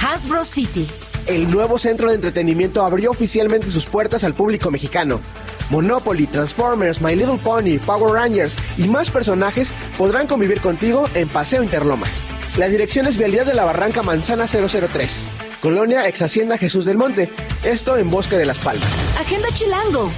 [0.05, 0.85] Hasbro City.
[1.27, 5.21] El nuevo centro de entretenimiento abrió oficialmente sus puertas al público mexicano.
[5.69, 11.63] Monopoly, Transformers, My Little Pony, Power Rangers y más personajes podrán convivir contigo en Paseo
[11.63, 12.21] Interlomas.
[12.57, 15.23] La dirección es Vialidad de la Barranca Manzana 003,
[15.61, 17.29] Colonia Ex Hacienda Jesús del Monte,
[17.63, 18.89] esto en Bosque de las Palmas.
[19.19, 20.09] Agenda Chilango.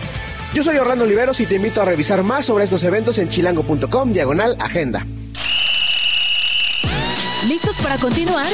[0.53, 4.11] Yo soy Orlando Oliveros y te invito a revisar más sobre estos eventos en chilango.com
[4.11, 5.05] diagonal agenda.
[7.47, 8.45] ¿Listos para continuar?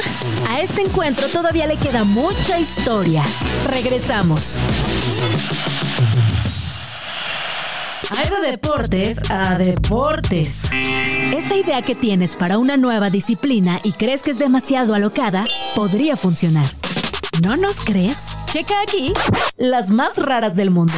[0.48, 3.22] A este encuentro todavía le queda mucha historia.
[3.66, 4.60] Regresamos.
[8.10, 10.70] Hay de deportes a deportes.
[10.72, 15.44] Esa idea que tienes para una nueva disciplina y crees que es demasiado alocada,
[15.74, 16.64] podría funcionar.
[17.44, 18.34] ¿No nos crees?
[18.46, 19.12] Checa aquí
[19.58, 20.94] las más raras del mundo.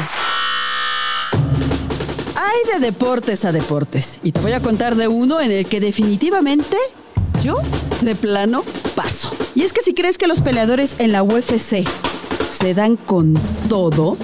[2.37, 4.21] Hay de deportes a deportes.
[4.23, 6.77] Y te voy a contar de uno en el que definitivamente
[7.43, 7.59] yo,
[8.03, 8.63] de plano,
[8.95, 9.35] paso.
[9.57, 11.85] Y es que si crees que los peleadores en la UFC
[12.49, 13.35] se dan con
[13.69, 14.17] todo,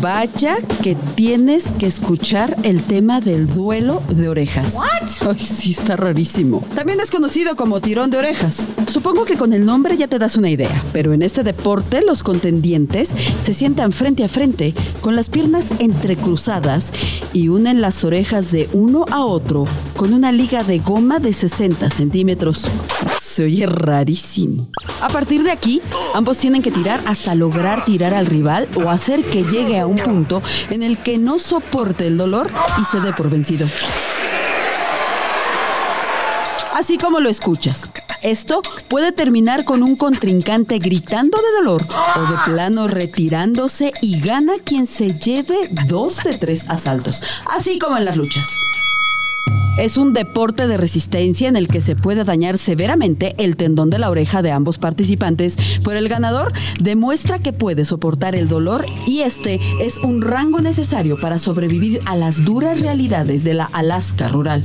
[0.00, 4.74] vaya que tienes que escuchar el tema del duelo de orejas.
[4.74, 5.30] ¿What?
[5.30, 6.64] Ay, sí, está rarísimo.
[6.74, 8.66] También es conocido como tirón de orejas.
[8.88, 12.22] Supongo que con el nombre ya te das una idea, pero en este deporte los
[12.22, 13.10] contendientes
[13.42, 16.92] se sientan frente a frente con las piernas entrecruzadas
[17.32, 21.90] y unen las orejas de uno a otro con una liga de goma de 60
[21.90, 22.68] centímetros.
[23.20, 24.68] Se oye rarísimo.
[25.00, 25.80] A partir de aquí,
[26.14, 29.98] ambos tienen que tirar hasta lograr tirar al rival o hacer que llegue a un
[29.98, 32.50] punto en el que no soporte el dolor
[32.80, 33.66] y se dé por vencido.
[36.74, 37.90] Así como lo escuchas.
[38.22, 41.82] Esto puede terminar con un contrincante gritando de dolor
[42.16, 47.96] o de plano retirándose y gana quien se lleve dos de tres asaltos, así como
[47.96, 48.46] en las luchas.
[49.78, 53.98] Es un deporte de resistencia en el que se puede dañar severamente el tendón de
[53.98, 59.20] la oreja de ambos participantes, pero el ganador demuestra que puede soportar el dolor y
[59.20, 64.64] este es un rango necesario para sobrevivir a las duras realidades de la Alaska rural.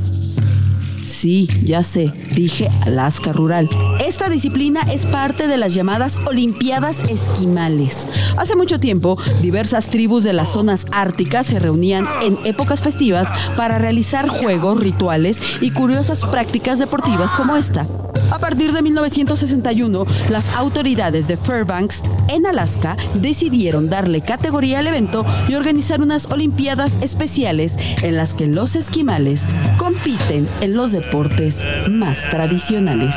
[1.05, 3.69] Sí, ya sé, dije Alaska Rural.
[4.03, 8.07] Esta disciplina es parte de las llamadas Olimpiadas Esquimales.
[8.37, 13.77] Hace mucho tiempo, diversas tribus de las zonas árticas se reunían en épocas festivas para
[13.77, 17.85] realizar juegos, rituales y curiosas prácticas deportivas como esta.
[18.31, 25.25] A partir de 1961, las autoridades de Fairbanks, en Alaska, decidieron darle categoría al evento
[25.47, 29.43] y organizar unas Olimpiadas especiales en las que los esquimales
[29.77, 33.15] compiten en los deportes más tradicionales.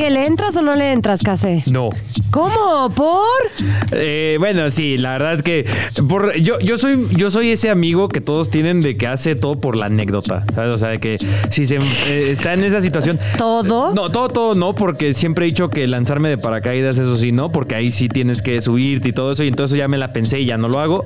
[0.00, 1.62] ¿Que le entras o no le entras, Case?
[1.70, 1.90] No.
[2.30, 2.90] ¿Cómo?
[2.94, 3.18] ¿Por?
[3.92, 5.66] Eh, bueno, sí, la verdad es que
[6.08, 9.60] por, yo, yo, soy, yo soy ese amigo que todos tienen de que hace todo
[9.60, 10.74] por la anécdota, ¿sabes?
[10.74, 11.18] O sea, de que
[11.50, 13.18] si se eh, está en esa situación...
[13.36, 13.92] ¿Todo?
[13.94, 17.52] No, todo, todo no, porque siempre he dicho que lanzarme de paracaídas, eso sí, no,
[17.52, 20.40] porque ahí sí tienes que subirte y todo eso, y entonces ya me la pensé
[20.40, 21.04] y ya no lo hago.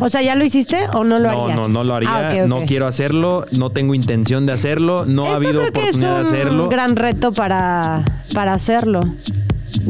[0.00, 1.56] O sea, ¿ya lo hiciste o no lo No, harías?
[1.58, 5.36] no, no lo haría, Ah, no quiero hacerlo, no tengo intención de hacerlo, no ha
[5.36, 6.68] habido creo que es oportunidad de un hacerlo.
[6.68, 7.95] gran reto para,
[8.34, 9.00] para hacerlo.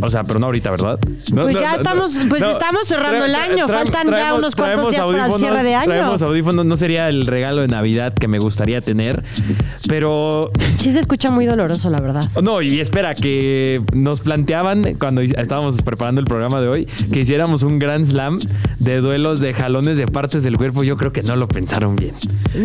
[0.03, 0.99] O sea, pero no ahorita, ¿verdad?
[1.33, 4.55] No, Pues no, ya no, estamos- pues estamos cerrando el año, faltan ya traemos- unos
[4.55, 5.87] cuantos días para el cierre de año.
[5.87, 9.23] Traemos audífonos, no sería el regalo de Navidad que me gustaría tener,
[9.89, 12.25] pero Sí se escucha muy doloroso, la verdad.
[12.43, 17.63] no, y espera, que nos planteaban cuando estábamos preparando el programa de hoy que hiciéramos
[17.63, 18.39] un Grand Slam
[18.79, 20.83] de duelos de jalones de partes del cuerpo.
[20.85, 22.15] Yo creo que no lo pensaron bien.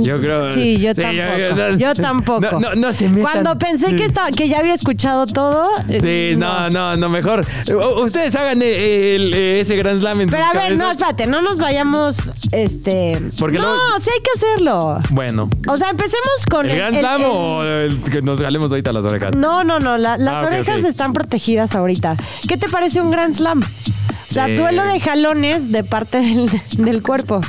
[0.04, 0.54] Yo creo.
[0.54, 1.78] Sí, yo tampoco.
[1.78, 2.60] Yo tampoco.
[2.76, 3.24] No, se metan.
[3.24, 5.70] Cuando pensé que, estaba, que ya había escuchado todo.
[6.02, 10.30] Sí, no, no, no, mejor, eh, ustedes hagan eh, el- eh, ese Grand Slam en
[10.30, 13.22] Pero sus a ver, no, espérate, no nos vayamos, este...
[13.40, 15.00] Porque no, luego- sí hay que hacerlo.
[15.12, 19.06] Bueno, O sea, empecemos con ¿el Grand Slam o el que nos jalemos ahorita las
[19.06, 19.36] orejas?
[19.36, 20.86] No, no, no, la- las Ah, ok, orejas ok.
[20.90, 22.16] están protegidas ahorita.
[22.48, 23.62] ¿Qué te parece un Grand Slam?
[24.30, 24.56] O sea, Eh.
[24.56, 27.42] duelo de jalones de parte del, del cuerpo.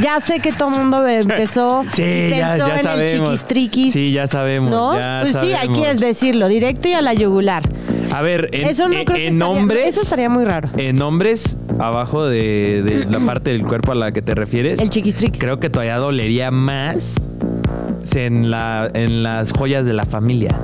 [0.00, 3.12] Ya sé que todo el mundo empezó Sí, y ya, pensó en sabemos.
[3.12, 3.92] el chiquistriquis.
[3.92, 4.70] Sí, ya sabemos.
[4.70, 4.98] ¿No?
[4.98, 5.78] ya pues sí, hay sabemos.
[5.98, 7.62] que decirlo, directo y a la yugular.
[8.12, 9.86] A ver, en, Eso no en- creo que en estaría- hombres.
[9.86, 10.70] eso estaría muy raro.
[10.76, 14.78] En hombres, abajo de, de la parte del cuerpo a la que te refieres.
[14.80, 15.40] El chiquistriquis.
[15.40, 17.28] Creo que todavía dolería más
[18.14, 20.56] en, la, en las joyas de la familia.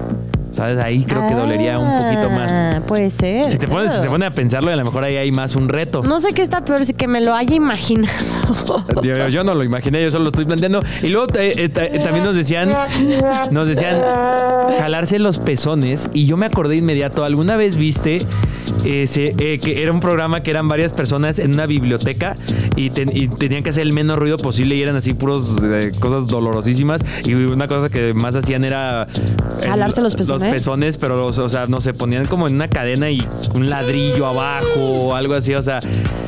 [0.55, 0.79] ¿Sabes?
[0.79, 2.51] Ahí creo que dolería un poquito más.
[2.53, 3.51] Ah, Puede ser.
[3.51, 5.69] Si te pones, si se pone a pensarlo, a lo mejor ahí hay más un
[5.69, 6.03] reto.
[6.03, 8.15] No sé qué está peor, si que me lo haya imaginado.
[9.03, 10.81] Yo, yo no lo imaginé, yo solo lo estoy planteando.
[11.03, 12.71] Y luego eh, eh, eh, también nos decían,
[13.51, 13.99] nos decían
[14.79, 16.09] jalarse los pezones.
[16.13, 17.25] Y yo me acordé inmediato.
[17.25, 18.19] ¿Alguna vez viste
[18.85, 22.35] ese, eh, que era un programa que eran varias personas en una biblioteca
[22.77, 25.61] y, ten- y tenían que hacer el menos ruido posible y eran así puros
[26.01, 27.05] cosas dolorosísimas?
[27.25, 29.07] Y una cosa que más hacían era
[29.63, 30.43] el- ¿Jalarse los pezones?
[30.43, 34.27] Los pezones, pero o sea, no se ponían como en una cadena y un ladrillo
[34.27, 35.55] abajo o algo así.
[35.55, 35.81] O sea,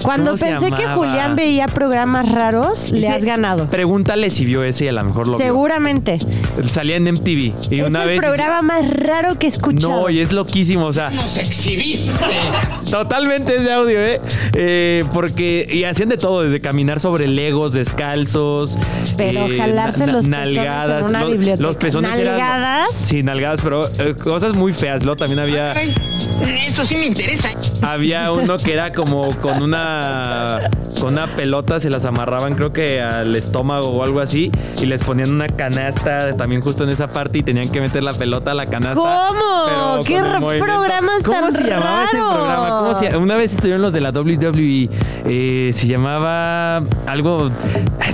[0.02, 0.86] Cuando ¿cómo se pensé que?
[0.86, 3.66] Julián veía programas raros, le Ese- has ganado.
[3.66, 6.18] Pregúntale si vio ese y a lo mejor lo Seguramente.
[6.56, 6.68] vio.
[6.68, 8.20] Salía en MTV y es una el vez.
[8.20, 10.02] programa más raro que he escuchado.
[10.02, 11.10] No, y es loquísimo, o sea.
[11.10, 12.12] ¡Nos exhibiste!
[12.90, 14.20] Totalmente ese audio, ¿eh?
[14.54, 15.66] Eh, Porque.
[15.70, 18.78] Y hacían de todo, desde caminar sobre legos descalzos.
[19.16, 21.00] Pero eh, jalarse na- los Nalgadas.
[21.02, 21.62] en una Los- biblioteca.
[21.62, 22.38] Los pezones eran.
[22.38, 22.90] ¿Nalgadas?
[22.94, 25.04] Sí, nalgadas, pero eh, cosas muy feas.
[25.04, 25.72] Luego también había.
[25.72, 27.50] Eso sí me interesa.
[27.82, 30.60] Había uno que era como con una
[31.00, 35.04] con una pelota se las amarraban creo que al estómago o algo así y les
[35.04, 38.54] ponían una canasta también justo en esa parte y tenían que meter la pelota a
[38.54, 38.94] la canasta.
[38.94, 40.02] ¿Cómo?
[40.04, 42.78] ¿Qué programas ¿Cómo tan se llamaba ese programa?
[42.80, 43.16] ¿Cómo se?
[43.16, 44.88] Una vez estuvieron los de la WWE
[45.26, 47.50] eh, se llamaba algo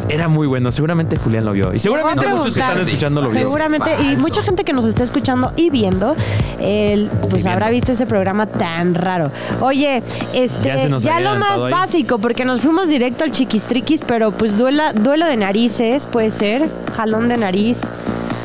[0.09, 3.49] era muy bueno, seguramente Julián lo vio y seguramente muchos que están escuchando lo vieron.
[3.49, 6.15] Seguramente, y mucha gente que nos está escuchando y viendo,
[6.61, 9.31] el, pues habrá visto ese programa tan raro.
[9.61, 10.03] Oye,
[10.35, 11.73] este, Ya se nos ya había lo más ahí.
[11.73, 16.71] básico, porque nos fuimos directo al chiquistriquis, pero pues duela, duelo de narices, puede ser,
[16.95, 17.81] jalón de nariz,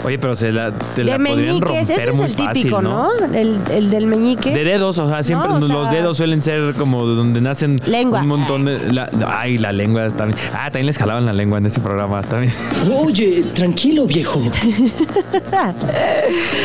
[0.03, 2.53] Oye, pero se la, te la de podrían meñiques, ese romper es muy el fácil,
[2.63, 3.09] típico, ¿no?
[3.33, 4.51] El, el del meñique.
[4.53, 7.77] De dedos, o sea, siempre No, o los sea- dedos suelen ser como donde nacen
[7.85, 8.21] Lengua.
[8.21, 8.93] un montón de...
[8.93, 10.39] la- ay, la lengua también.
[10.53, 12.53] Ah, también les jalaban la lengua en ese programa también.
[12.95, 14.41] Oye, tranquilo, viejo.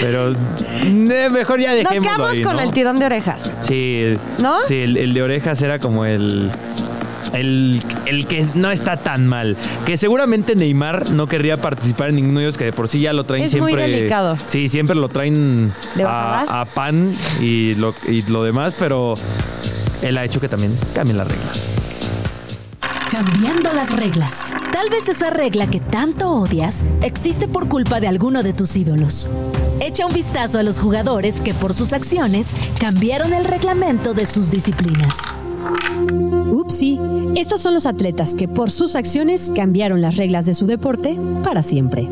[0.00, 2.62] Pero eh, mejor ya Nos dejémoslo quedamos ahí, con ¿no?
[2.62, 3.52] el tirón de orejas.
[3.62, 4.16] Sí.
[4.40, 4.56] ¿No?
[4.66, 6.50] Sí, el, el de orejas era como el...
[7.32, 9.56] El, el que no está tan mal.
[9.86, 13.12] Que seguramente Neymar no querría participar en ninguno de ellos, que de por sí ya
[13.12, 13.90] lo traen Es muy siempre.
[13.90, 14.36] delicado.
[14.48, 19.14] Sí, siempre lo traen ¿De a, a pan y lo, y lo demás, pero
[20.02, 21.68] él ha hecho que también cambien las reglas.
[23.10, 24.54] Cambiando las reglas.
[24.72, 29.28] Tal vez esa regla que tanto odias existe por culpa de alguno de tus ídolos.
[29.80, 32.48] Echa un vistazo a los jugadores que por sus acciones
[32.80, 35.18] cambiaron el reglamento de sus disciplinas.
[36.52, 37.00] Upsi,
[37.34, 41.62] estos son los atletas que por sus acciones cambiaron las reglas de su deporte para
[41.62, 42.06] siempre.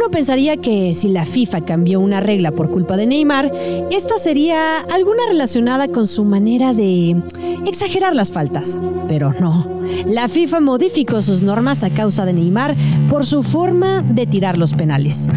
[0.00, 3.52] Uno pensaría que si la FIFA cambió una regla por culpa de Neymar,
[3.90, 7.22] esta sería alguna relacionada con su manera de
[7.66, 8.80] exagerar las faltas.
[9.08, 12.76] Pero no, la FIFA modificó sus normas a causa de Neymar
[13.10, 15.28] por su forma de tirar los penales.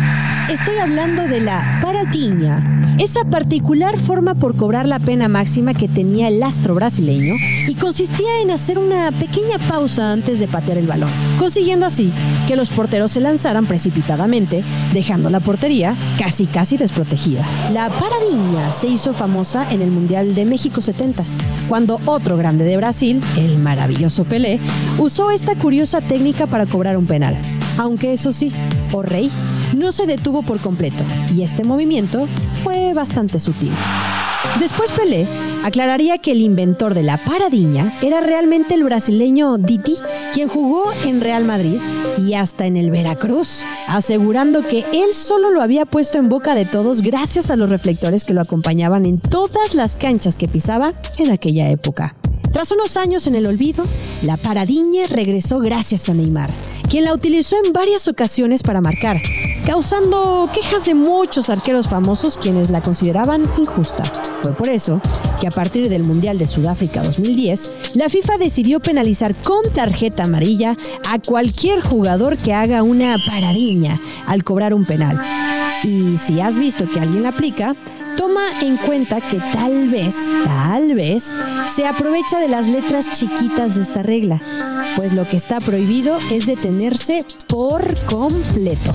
[0.49, 6.28] Estoy hablando de la paratiña, esa particular forma por cobrar la pena máxima que tenía
[6.28, 7.34] el astro brasileño
[7.67, 12.13] y consistía en hacer una pequeña pausa antes de patear el balón, consiguiendo así
[12.47, 14.52] que los porteros se lanzaran precipitadamente,
[14.93, 17.47] dejando la portería casi casi desprotegida.
[17.71, 21.23] La paradiña se hizo famosa en el Mundial de México 70,
[21.69, 24.59] cuando otro grande de Brasil, el maravilloso Pelé,
[24.97, 27.41] usó esta curiosa técnica para cobrar un penal.
[27.77, 28.51] Aunque eso sí,
[28.91, 29.31] o rey,
[29.75, 32.27] no se detuvo por completo y este movimiento
[32.63, 33.71] fue bastante sutil.
[34.59, 35.27] Después Pelé
[35.63, 39.97] aclararía que el inventor de la paradiña era realmente el brasileño Didi,
[40.31, 41.79] quien jugó en Real Madrid
[42.23, 46.65] y hasta en el Veracruz, asegurando que él solo lo había puesto en boca de
[46.65, 51.31] todos gracias a los reflectores que lo acompañaban en todas las canchas que pisaba en
[51.31, 52.15] aquella época.
[52.51, 53.83] Tras unos años en el olvido,
[54.21, 56.51] la paradiña regresó gracias a Neymar,
[56.87, 59.17] quien la utilizó en varias ocasiones para marcar,
[59.65, 64.04] causando quejas de muchos arqueros famosos quienes la consideraban injusta.
[64.41, 65.02] Fue por eso
[65.39, 70.78] que a partir del Mundial de Sudáfrica 2010, la FIFA decidió penalizar con tarjeta amarilla
[71.10, 75.19] a cualquier jugador que haga una paradiña al cobrar un penal.
[75.84, 77.76] Y si has visto que alguien la aplica,
[78.17, 81.34] toma en cuenta que tal vez, tal vez,
[81.73, 84.41] se aprovecha de las letras chiquitas de esta regla,
[84.95, 88.93] pues lo que está prohibido es detenerse por completo.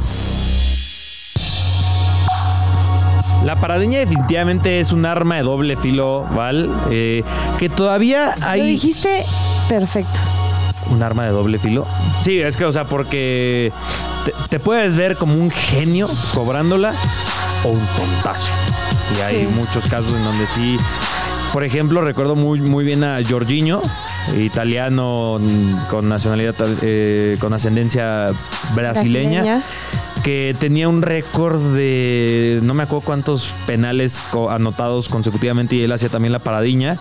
[3.44, 7.22] La paradeña definitivamente es un arma de doble filo, Val, eh,
[7.58, 8.60] que todavía hay...
[8.60, 9.24] Lo dijiste
[9.68, 10.18] perfecto.
[10.90, 11.86] ¿Un arma de doble filo?
[12.22, 13.72] Sí, es que, o sea, porque
[14.24, 16.92] te, te puedes ver como un genio cobrándola
[17.64, 18.50] o un tontazo.
[19.16, 19.46] Y hay Sí.
[19.54, 20.76] muchos casos en donde sí.
[21.52, 23.80] Por ejemplo, recuerdo muy, muy bien a Giorginio,
[24.36, 28.28] italiano mm, con nacionalidad, eh, con ascendencia
[28.74, 29.62] brasileña, Brasileña.
[30.28, 34.20] Que tenía un récord de no me acuerdo cuántos penales
[34.50, 36.96] anotados consecutivamente y él hacía también la paradiña.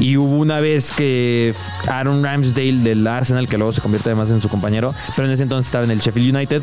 [0.00, 1.54] Y hubo una vez que
[1.86, 5.44] Aaron Ramsdale del Arsenal, que luego se convierte además en su compañero, pero en ese
[5.44, 6.62] entonces estaba en el Sheffield United,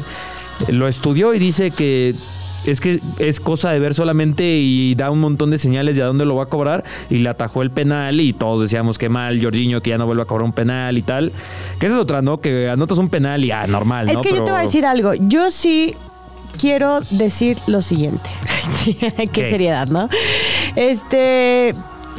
[0.68, 2.14] lo estudió y dice que
[2.66, 6.06] es que es cosa de ver solamente y da un montón de señales de a
[6.06, 9.42] dónde lo va a cobrar y le atajó el penal y todos decíamos que mal,
[9.42, 11.32] Jorginho que ya no vuelve a cobrar un penal y tal.
[11.80, 12.42] Que esa es otra, ¿no?
[12.42, 14.22] Que anotas un penal y ah, normal, Es ¿no?
[14.22, 15.14] que yo te voy a decir algo.
[15.14, 15.96] Yo sí
[16.60, 18.30] quiero decir lo siguiente.
[19.32, 19.50] ¿Qué?
[19.50, 20.10] seriedad, ¿no?
[20.76, 21.74] Este.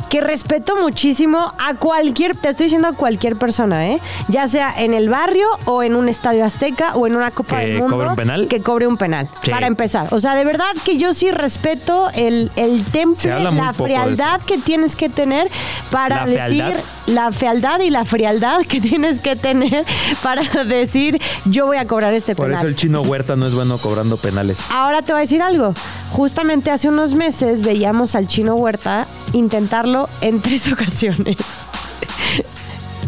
[0.08, 4.00] Que respeto muchísimo a cualquier, te estoy diciendo a cualquier persona, ¿eh?
[4.28, 7.66] Ya sea en el barrio o en un estadio azteca o en una Copa ¿Que
[7.66, 7.96] del Mundo.
[7.96, 8.48] cobre un penal?
[8.48, 9.28] Que cobre un penal.
[9.42, 9.50] Sí.
[9.50, 10.06] Para empezar.
[10.12, 14.94] O sea, de verdad que yo sí respeto el, el temple, la frialdad que tienes
[14.94, 15.48] que tener
[15.90, 16.64] para ¿La decir?
[17.06, 19.84] La fealdad y la frialdad que tienes que tener
[20.22, 22.60] para decir yo voy a cobrar este Por penal.
[22.60, 24.58] eso el chino Huerta no es bueno cobrando penales.
[24.70, 25.74] Ahora te voy a decir algo.
[26.12, 31.36] Justamente hace unos meses veíamos al chino Huerta intentarlo en tres ocasiones.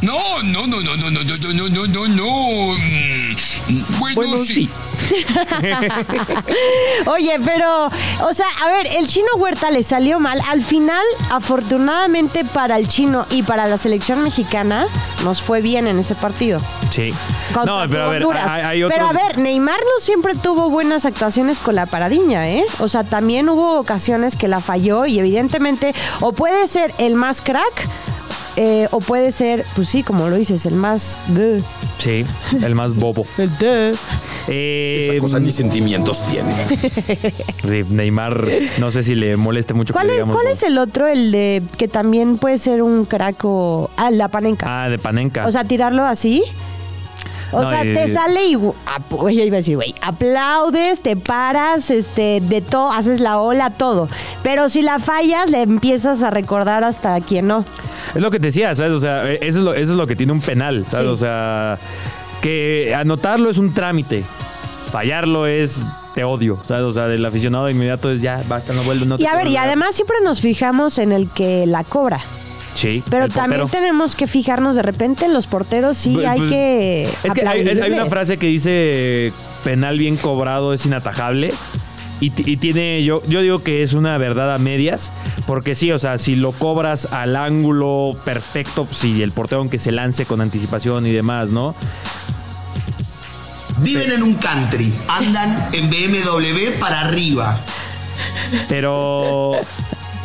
[0.03, 2.75] No, no, no, no, no, no, no, no, no, no, no.
[2.77, 4.55] Mm, Bueno, Bueno, sí.
[4.55, 4.71] sí.
[7.07, 7.87] Oye, pero,
[8.23, 10.41] o sea, a ver, el chino Huerta le salió mal.
[10.49, 14.87] Al final, afortunadamente para el chino y para la selección mexicana,
[15.25, 16.61] nos fue bien en ese partido.
[16.91, 17.13] Sí.
[17.53, 18.97] contra No, pero a ver, hay, hay otro...
[18.97, 22.65] Pero a ver, Neymar no siempre tuvo buenas actuaciones con la paradiña, ¿eh?
[22.79, 27.41] O sea, también hubo ocasiones que la falló y evidentemente o puede ser el más
[27.41, 27.89] crack
[28.61, 31.19] eh, o puede ser, pues sí, como lo dices, el más...
[31.29, 31.63] de.
[31.99, 32.27] Sí,
[32.63, 33.25] el más bobo.
[33.39, 33.95] El de.
[34.49, 36.53] Eh, Esa cosa ni sentimientos tiene.
[37.69, 38.49] sí, Neymar,
[38.79, 41.07] no sé si le moleste mucho ¿Cuál, que digamos cuál es el otro?
[41.07, 43.91] El de que también puede ser un crack o...
[43.97, 44.67] Ah, la panenca.
[44.85, 45.47] Ah, de Panenka.
[45.47, 46.43] O sea, tirarlo así.
[47.53, 51.17] O No, sea, y- te sale y ap- oye, iba a decir, güey, aplaudes, te
[51.17, 54.09] paras, este, de todo, haces la ola, todo.
[54.43, 57.65] Pero si la fallas, le empiezas a recordar hasta a quien no.
[58.15, 58.93] Es lo que te decía, ¿sabes?
[58.93, 61.07] O sea, eh, eso es lo, eso es lo que tiene un penal, ¿sabes?
[61.07, 61.13] Sí.
[61.13, 61.79] O sea,
[62.41, 64.25] que anotarlo es un trámite.
[64.91, 65.81] Fallarlo es
[66.15, 66.85] te odio, ¿sabes?
[66.85, 69.37] O sea, del aficionado de inmediato es ya, basta, no vuelvo, no te y a
[69.37, 72.21] ver, y además siempre nos fijamos en el que la cobra.
[72.75, 76.51] Sí, Pero también tenemos que fijarnos de repente en los porteros, sí Pues, hay pues,
[76.51, 77.03] que.
[77.25, 79.33] Es que hay, hay una frase que dice
[79.65, 81.53] penal bien cobrado es inatajable.
[82.21, 85.13] Y, ti- y tiene, yo, yo digo que es una verdad a medias,
[85.47, 89.93] porque sí, o sea, si lo cobras al ángulo perfecto, si el portero aunque se
[89.93, 91.75] lance con anticipación y demás, ¿no?
[93.81, 97.57] Viven en un country, andan en BMW para arriba.
[98.69, 99.53] Pero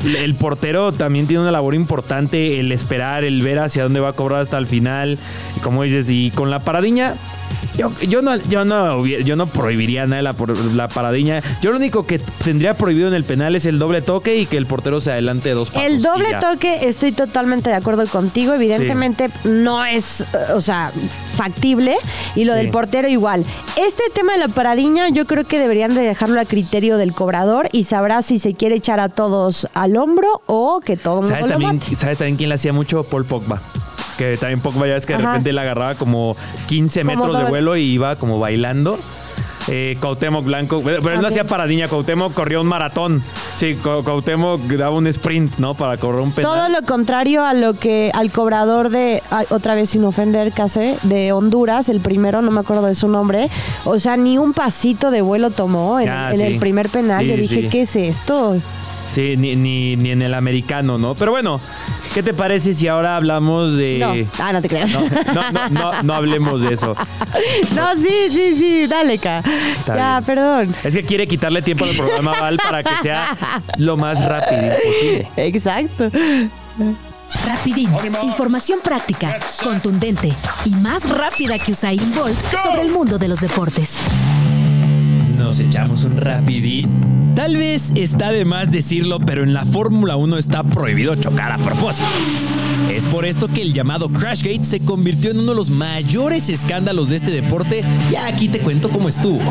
[0.03, 4.13] el portero también tiene una labor importante, el esperar, el ver hacia dónde va a
[4.13, 5.19] cobrar hasta el final.
[5.55, 7.13] Y como dices, y con la paradiña,
[7.77, 10.35] yo, yo no, yo no yo no prohibiría nada de la,
[10.75, 11.41] la paradiña.
[11.61, 14.57] Yo lo único que tendría prohibido en el penal es el doble toque y que
[14.57, 15.83] el portero se adelante dos pasos.
[15.83, 18.53] El doble toque, estoy totalmente de acuerdo contigo.
[18.53, 20.91] Evidentemente no es, o sea,
[21.35, 21.95] factible.
[22.35, 22.59] Y lo Sí.
[22.59, 23.43] del portero igual.
[23.77, 27.69] Este tema de la paradiña, yo creo que deberían de dejarlo a criterio del cobrador
[27.71, 31.35] y sabrá si se quiere echar a todos al hombro o que todo el mundo
[31.35, 31.81] ¿Sabes también.
[31.97, 33.03] ¿Sabes también quién le hacía mucho?
[33.03, 33.59] Paul Pogba.
[34.17, 35.31] Que también Pogba ya es que de Ajá.
[35.33, 36.35] repente le agarraba como
[36.67, 38.97] 15 Como metros de vuelo y iba como bailando.
[39.69, 43.23] Eh, Cuauhtémoc Blanco, pero él no hacía paradiña, Cuauhtémoc corría un maratón.
[43.55, 45.73] Sí, Cu- Cuauhtémoc daba un sprint, ¿no?
[45.73, 46.51] Para correr un penal.
[46.51, 51.31] Todo lo contrario a lo que al cobrador de, otra vez sin ofender, Case, de
[51.31, 53.49] Honduras, el primero, no me acuerdo de su nombre,
[53.85, 56.43] o sea, ni un pasito de vuelo tomó en, Ah, en sí.
[56.45, 57.23] el primer penal.
[57.23, 57.69] Sí, Yo dije, sí.
[57.69, 58.57] ¿qué es esto?
[59.13, 61.15] Sí, ni, ni, ni en el americano, ¿no?
[61.15, 61.61] Pero bueno,
[62.13, 63.97] ¿qué te parece si ahora hablamos de...
[63.99, 64.91] No, ah, no te creas.
[64.91, 66.95] No, no, no, no, no hablemos de eso.
[67.75, 69.39] No, sí, sí, sí, dale, Ca.
[69.39, 70.23] Está ya, bien.
[70.25, 70.75] perdón.
[70.83, 73.35] Es que quiere quitarle tiempo al programa Val para que sea
[73.77, 75.27] lo más rápido posible.
[75.37, 76.09] Exacto.
[77.45, 77.89] Rapidín,
[78.23, 80.31] información práctica, contundente
[80.65, 83.97] y más rápida que Usain Bolt sobre el mundo de los deportes.
[85.35, 87.12] Nos echamos un rapidín.
[87.35, 91.57] Tal vez está de más decirlo, pero en la Fórmula 1 está prohibido chocar a
[91.57, 92.07] propósito.
[92.91, 97.09] Es por esto que el llamado Crashgate se convirtió en uno de los mayores escándalos
[97.09, 99.41] de este deporte y aquí te cuento cómo estuvo.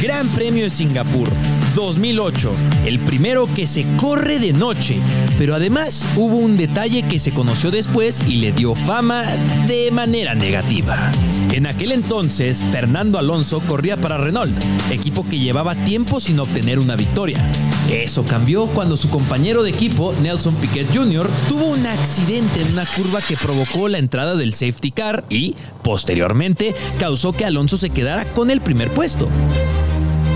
[0.00, 1.28] Gran Premio de Singapur
[1.74, 2.52] 2008,
[2.86, 5.00] el primero que se corre de noche,
[5.36, 9.24] pero además hubo un detalle que se conoció después y le dio fama
[9.66, 11.10] de manera negativa.
[11.52, 14.56] En aquel entonces, Fernando Alonso corría para Renault,
[14.92, 17.50] equipo que llevaba tiempo sin obtener una victoria.
[17.88, 22.84] Eso cambió cuando su compañero de equipo, Nelson Piquet Jr., tuvo un accidente en una
[22.84, 28.30] curva que provocó la entrada del safety car y, posteriormente, causó que Alonso se quedara
[28.34, 29.28] con el primer puesto.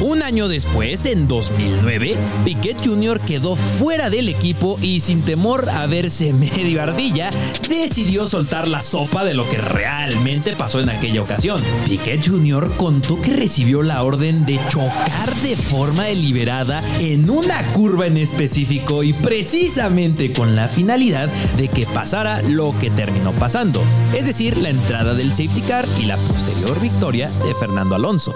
[0.03, 3.21] Un año después, en 2009, Piquet Jr.
[3.21, 7.31] quedó fuera del equipo y sin temor a verse medio ardilla,
[7.69, 11.63] decidió soltar la sopa de lo que realmente pasó en aquella ocasión.
[11.85, 12.73] Piquet Jr.
[12.77, 19.05] contó que recibió la orden de chocar de forma deliberada en una curva en específico
[19.05, 23.81] y precisamente con la finalidad de que pasara lo que terminó pasando,
[24.13, 28.35] es decir, la entrada del safety car y la posterior victoria de Fernando Alonso.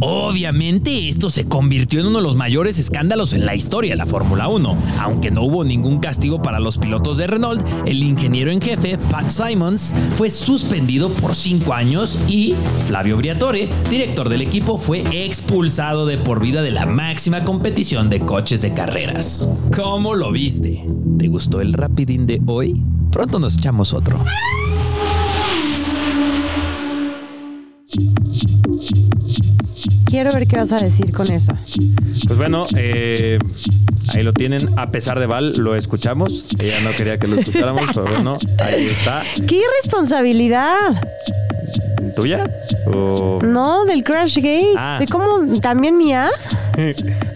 [0.00, 4.06] Obviamente esto se convirtió en uno de los mayores escándalos en la historia de la
[4.06, 4.76] Fórmula 1.
[5.00, 9.28] Aunque no hubo ningún castigo para los pilotos de Renault, el ingeniero en jefe, Pat
[9.30, 12.54] Simons, fue suspendido por cinco años y
[12.86, 18.20] Flavio Briatore, director del equipo, fue expulsado de por vida de la máxima competición de
[18.20, 19.48] coches de carreras.
[19.74, 20.84] ¿Cómo lo viste?
[21.18, 22.80] ¿Te gustó el rapidín de hoy?
[23.10, 24.24] Pronto nos echamos otro.
[30.08, 31.52] Quiero ver qué vas a decir con eso.
[32.26, 33.38] Pues bueno, eh,
[34.14, 34.78] ahí lo tienen.
[34.78, 36.46] A pesar de Val, lo escuchamos.
[36.58, 39.22] Ella no quería que lo escucháramos, pero bueno, ahí está.
[39.46, 41.02] ¡Qué irresponsabilidad!
[42.16, 42.50] ¿Tuya?
[42.86, 44.72] ¿O- No, del Crash Gate.
[44.76, 44.96] Ah.
[44.98, 46.30] ¿De cómo también mía?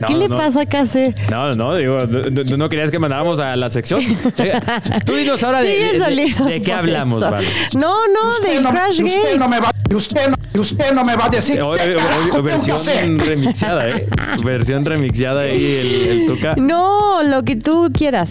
[0.00, 0.36] No, ¿Qué le no.
[0.36, 1.14] pasa, Case?
[1.30, 4.00] No, no, digo, no, no querías que mandáramos a la sección.
[5.04, 7.30] Tú dinos ahora de, de- de- de qué hablamos, eso.
[7.30, 7.44] Val.
[7.76, 9.38] No, no, del Crash Gate.
[9.48, 11.58] me va, usted no, usted no me va a decir.
[11.58, 11.96] Eh, oye, oye,
[12.30, 12.92] ¿Cómo que sé?
[12.92, 14.06] versión remixeada, ¿eh?
[14.44, 16.54] Versión remixeada ahí, el, el Tuca.
[16.56, 18.30] No, lo que tú quieras.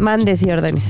[0.00, 0.88] Mandes y órdenes.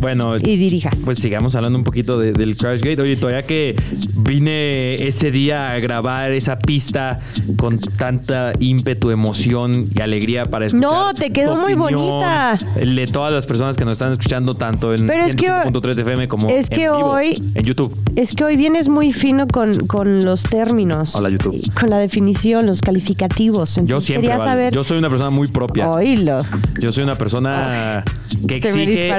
[0.00, 0.94] Bueno, Y dirijas.
[1.04, 3.00] pues sigamos hablando un poquito de- del Crashgate.
[3.00, 3.76] Oye, todavía que
[4.14, 7.20] vine ese día a grabar esa pista
[7.56, 10.90] con tanta ímpetu, emoción y alegría para escuchar.
[10.90, 12.58] No, te quedó muy bonita.
[12.74, 16.02] De todas las personas que nos están escuchando, tanto en Pero es que- 105.3 de
[16.02, 17.94] FM como es en que vivo, hoy- en YouTube.
[18.16, 21.14] Es que hoy vienes muy fino con, con los términos.
[21.14, 21.60] Hola, YouTube.
[21.78, 23.80] Con la definición, los calificativos.
[23.84, 24.74] Yo siempre, quería Val, saber.
[24.74, 25.90] yo soy una persona muy propia.
[25.90, 26.40] Oílo.
[26.80, 28.04] Yo soy una persona
[28.48, 29.12] que Se exige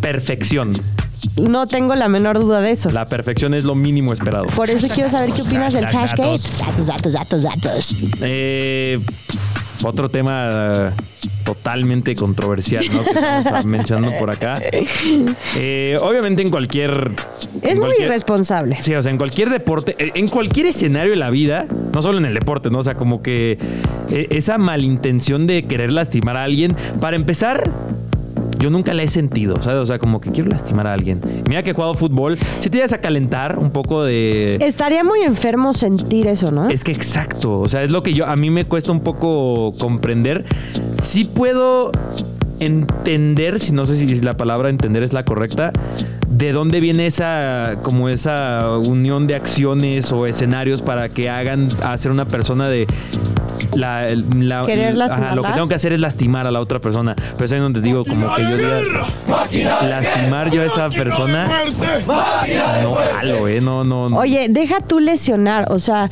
[0.00, 0.72] perfección.
[1.40, 2.90] No tengo la menor duda de eso.
[2.90, 4.46] La perfección es lo mínimo esperado.
[4.46, 6.86] Por eso quiero saber qué opinas del Hashtag datos.
[6.86, 7.96] Datos, datos, datos.
[8.20, 8.98] Eh,
[9.84, 10.90] otro tema eh,
[11.44, 13.02] totalmente controversial, ¿no?
[13.04, 14.60] Que estamos mencionando por acá.
[15.56, 17.12] Eh, obviamente en cualquier...
[17.62, 18.76] Es en muy cualquier- irresponsable.
[18.80, 22.18] Sí, o sea, en cualquier deporte, eh, en cualquier escenario de la vida, no solo
[22.18, 22.78] en el deporte, ¿no?
[22.80, 23.58] O sea, como que
[24.10, 27.70] esa malintención de querer lastimar a alguien, para empezar,
[28.62, 29.80] yo nunca la he sentido, ¿sabes?
[29.80, 31.20] O sea, como que quiero lastimar a alguien.
[31.48, 34.56] Mira que he jugado fútbol, si te llegas a calentar un poco de...
[34.60, 36.68] Estaría muy enfermo sentir eso, ¿no?
[36.68, 39.74] Es que exacto, o sea, es lo que yo a mí me cuesta un poco
[39.80, 40.44] comprender.
[41.02, 41.90] Sí puedo
[42.64, 45.72] entender, si no sé si la palabra entender es la correcta,
[46.28, 52.10] de dónde viene esa como esa unión de acciones o escenarios para que hagan hacer
[52.10, 52.86] una persona de
[53.74, 54.06] la,
[54.36, 57.14] la- ¿Querer ajá, lo que tengo que hacer es lastimar a la otra persona.
[57.34, 58.80] Pero es ahí donde digo como que yo diga
[59.88, 61.48] lastimar yo a esa persona.
[62.82, 64.16] No jalo, eh, no, no, no.
[64.16, 66.08] Oye, deja tú lesionar, o sea,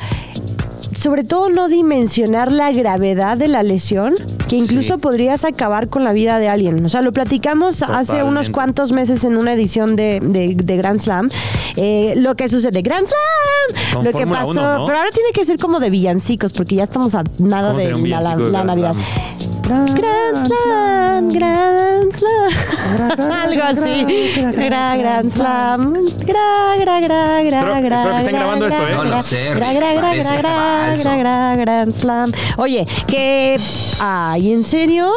[1.01, 4.13] sobre todo no dimensionar la gravedad de la lesión,
[4.47, 4.99] que incluso Sí.
[5.01, 6.85] podrías acabar con la vida de alguien.
[6.85, 10.99] O sea, lo platicamos hace unos cuantos meses en una edición de, de- de Grand
[10.99, 11.29] Slam.
[11.75, 14.85] Eh, lo que sucede, Grand Slam, Con lo que pasó, 1, ¿no?
[14.85, 18.07] pero ahora tiene que ser como de villancicos, porque ya estamos a nada ¿Cómo de
[18.09, 18.93] la, Navidad.
[18.93, 19.50] Slam?
[19.63, 23.31] Grand Slam, Grand Slam.
[23.31, 24.05] Algo así.
[24.53, 25.93] Gra, Grand Slam.
[26.25, 28.91] Gra, gra, gra, gra, Espero- gra, espero que estén gra, grabando gra, esto, ¿eh?
[28.91, 31.03] gra, No lo sé, gra, Rick, gra, gra, parece gra, falso.
[31.03, 32.31] gra, gra, Grand Slam.
[32.57, 33.59] Oye, que.
[33.99, 35.11] Ay, ¿en serio?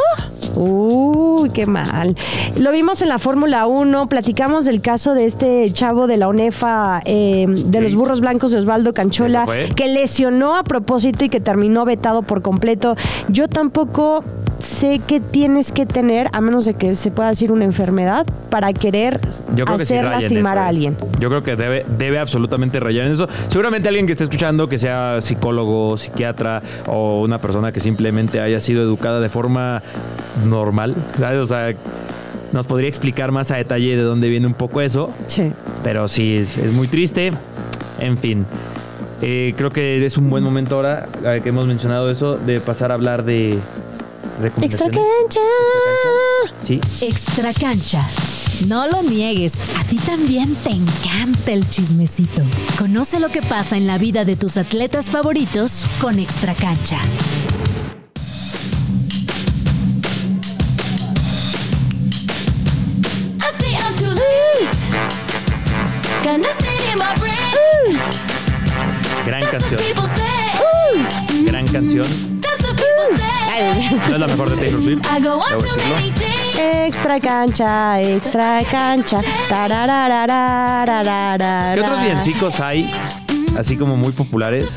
[0.56, 2.16] Uy, qué mal.
[2.56, 7.02] Lo vimos en la Fórmula 1, platicamos del caso de este chavo de la UNEFA,
[7.04, 11.84] eh, de los burros blancos de Osvaldo Canchola, que lesionó a propósito y que terminó
[11.84, 12.96] vetado por completo.
[13.28, 14.24] Yo tampoco
[14.64, 18.72] sé qué tienes que tener, a menos de que se pueda decir una enfermedad, para
[18.72, 19.20] querer
[19.54, 20.68] Yo creo que sí hacer raya en lastimar eso, a ¿eh?
[20.68, 20.96] alguien.
[21.20, 23.28] Yo creo que debe, debe absolutamente rayar en eso.
[23.48, 28.60] Seguramente alguien que esté escuchando, que sea psicólogo, psiquiatra o una persona que simplemente haya
[28.60, 29.82] sido educada de forma
[30.46, 31.38] normal, ¿sabes?
[31.38, 31.74] O sea,
[32.52, 35.12] nos podría explicar más a detalle de dónde viene un poco eso.
[35.26, 35.52] Sí.
[35.82, 37.32] Pero sí, es, es muy triste.
[37.98, 38.46] En fin.
[39.22, 42.90] Eh, creo que es un buen momento ahora eh, que hemos mencionado eso de pasar
[42.90, 43.58] a hablar de
[44.42, 45.40] Extra cancha.
[46.66, 46.80] Sí.
[47.02, 48.06] Extra cancha.
[48.66, 52.42] No lo niegues, a ti también te encanta el chismecito.
[52.78, 56.98] Conoce lo que pasa en la vida de tus atletas favoritos con Extra cancha.
[69.26, 69.80] Gran canción.
[71.46, 72.33] Gran canción.
[74.08, 75.00] No es la mejor de Taylor Swift.
[76.86, 79.20] Extra cancha, extra cancha.
[81.74, 82.90] ¿Qué otros villancicos hay?
[83.58, 84.76] Así como muy populares.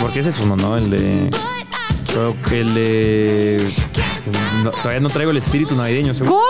[0.00, 0.76] Porque ese es uno, ¿no?
[0.76, 1.30] El de.
[2.12, 3.56] Creo que el de.
[3.56, 4.30] es que
[4.62, 6.14] no- todavía no traigo el espíritu navideño.
[6.14, 6.42] según- ¿Cómo?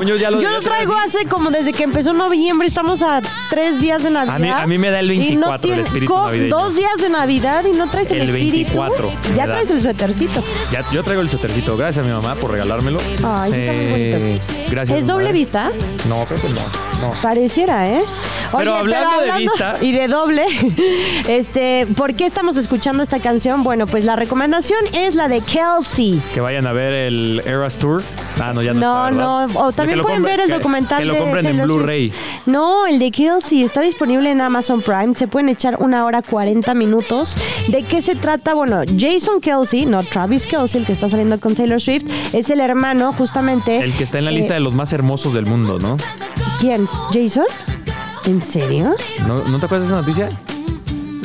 [0.00, 3.02] Según yo ya lo Yo debía lo traigo hace como desde que empezó noviembre, estamos
[3.02, 3.20] a
[3.54, 4.34] tres días de Navidad.
[4.36, 6.56] A mí- a mí me da el Y 24 el espíritu navideño.
[6.56, 8.52] Dos días de Navidad y no traes el, El espíritu.
[8.78, 10.42] 24 Ya traes el suétercito.
[10.72, 11.76] Ya, yo traigo el suétercito.
[11.76, 12.98] Gracias a mi mamá por regalármelo.
[13.24, 14.70] Ay, sí está muy Eh, bonito.
[14.70, 14.98] Gracias.
[14.98, 15.38] ¿Es doble madre.
[15.38, 15.70] vista?
[16.08, 16.60] No, creo que no.
[17.08, 17.14] no.
[17.22, 18.02] Pareciera, ¿eh?
[18.56, 20.44] Pero hablando de vista- y de doble,
[21.28, 23.62] este, ¿por qué estamos escuchando esta canción?
[23.64, 26.20] Bueno, pues la recomendación es la de Kelsey.
[26.32, 28.02] Que vayan a ver el Eras Tour.
[28.40, 28.80] Ah, no, ya no.
[28.80, 31.52] No, está, no, o también pueden ver el que- documental Que lo de compren en
[31.52, 31.76] Taylor Swift.
[31.78, 32.12] Blu-ray.
[32.46, 35.14] No, el de Kelsey está disponible en Amazon Prime.
[35.14, 37.36] Se pueden echar una hora 40 minutos.
[37.68, 38.54] ¿De qué se trata?
[38.54, 42.60] Bueno, Jason Kelsey, no Travis Kelsey, el que está saliendo con Taylor Swift, es el
[42.60, 43.78] hermano justamente.
[43.78, 45.96] El que está en la eh, lista de los más hermosos del mundo, ¿no?
[46.58, 46.88] ¿Quién?
[47.12, 47.44] ¿Jason?
[48.26, 48.94] ¿En serio?
[49.26, 50.28] ¿No, ¿no te acuerdas de esa noticia?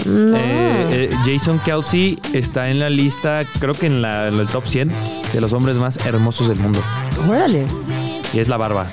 [0.06, 0.38] No.
[0.38, 4.68] Eh, eh, Jason Kelsey está en la lista, creo que en, la, en el top
[4.68, 4.92] 100
[5.34, 6.82] de los hombres más hermosos del mundo.
[7.30, 7.66] Órale.
[8.34, 8.88] Y es la barba.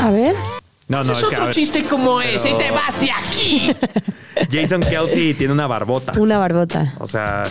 [0.00, 0.36] A ver.
[0.88, 3.76] No, no, es que, otro ver, chiste como ese y te vas de aquí.
[4.50, 6.12] Jason Kelsey tiene una barbota.
[6.16, 6.94] Una barbota.
[6.98, 7.44] O sea,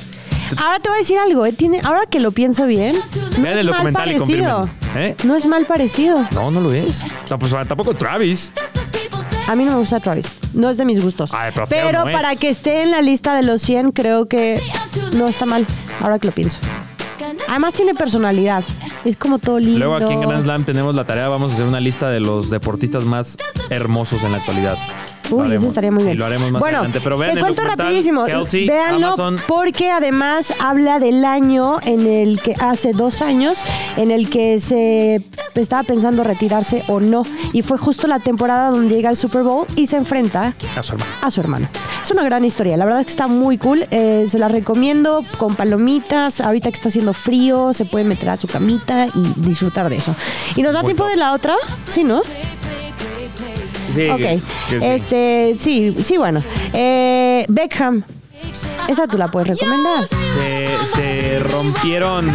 [0.57, 1.51] Ahora te voy a decir algo, ¿eh?
[1.51, 4.69] Tiene, ahora que lo pienso bien, no vean es el mal parecido.
[4.95, 5.15] ¿Eh?
[5.25, 6.27] No es mal parecido.
[6.31, 7.05] No, no lo es.
[7.29, 8.53] No, pues, tampoco Travis.
[9.47, 10.33] A mí no me gusta Travis.
[10.53, 11.33] No es de mis gustos.
[11.33, 12.15] Ay, pero Pero no es.
[12.15, 14.61] para que esté en la lista de los 100, creo que
[15.13, 15.65] no está mal.
[15.99, 16.59] Ahora que lo pienso.
[17.47, 18.63] Además tiene personalidad.
[19.05, 19.79] Es como todo lindo.
[19.79, 22.49] Luego aquí en Grand Slam tenemos la tarea, vamos a hacer una lista de los
[22.49, 23.37] deportistas más
[23.69, 24.77] hermosos en la actualidad.
[25.31, 26.15] Uy, eso estaría muy bien.
[26.15, 26.99] Y lo haremos más bueno, adelante.
[27.03, 28.25] Pero vean te el cuento rapidísimo.
[28.25, 29.39] Kelsey, Véanlo Amazon.
[29.47, 33.59] porque además habla del año en el que hace dos años
[33.97, 35.21] en el que se
[35.55, 37.23] estaba pensando retirarse o no.
[37.53, 40.93] Y fue justo la temporada donde llega al Super Bowl y se enfrenta A su
[40.93, 41.11] hermano.
[41.21, 41.67] a su hermano.
[42.03, 43.85] Es una gran historia, la verdad es que está muy cool.
[43.91, 46.41] eh, se la recomiendo con palomitas.
[46.41, 50.15] Ahorita que está haciendo frío, se pueden meter a su camita y disfrutar de eso.
[50.55, 51.11] ¿Y nos da Muy tiempo top.
[51.11, 51.55] de la otra?
[51.89, 52.21] Sí, ¿no?
[53.97, 54.17] Sí, Ok.
[54.19, 54.39] que
[54.79, 54.85] sí.
[54.85, 56.43] Este, sí, sí, bueno.
[56.73, 58.03] Eh, Beckham.
[58.87, 60.07] Esa tú la puedes recomendar.
[60.07, 62.25] Se, se rompieron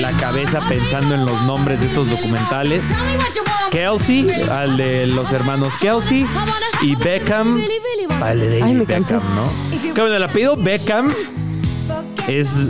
[0.00, 2.84] la cabeza pensando en los nombres de estos documentales.
[3.70, 6.26] Kelsey, al de los hermanos Kelsey,
[6.82, 7.60] y Beckham,
[8.20, 9.14] al de David Ay, me cansé.
[9.14, 9.94] Beckham, ¿no?
[9.94, 11.12] Que bueno, el apellido Beckham
[12.28, 12.66] es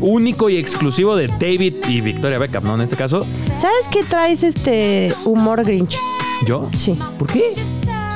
[0.00, 2.74] único y exclusivo de David y Victoria Beckham, ¿no?
[2.74, 5.96] En este caso, ¿Sabes qué traes este humor Grinch?
[6.46, 6.62] ¿Yo?
[6.72, 6.98] Sí.
[7.18, 7.42] ¿Por qué?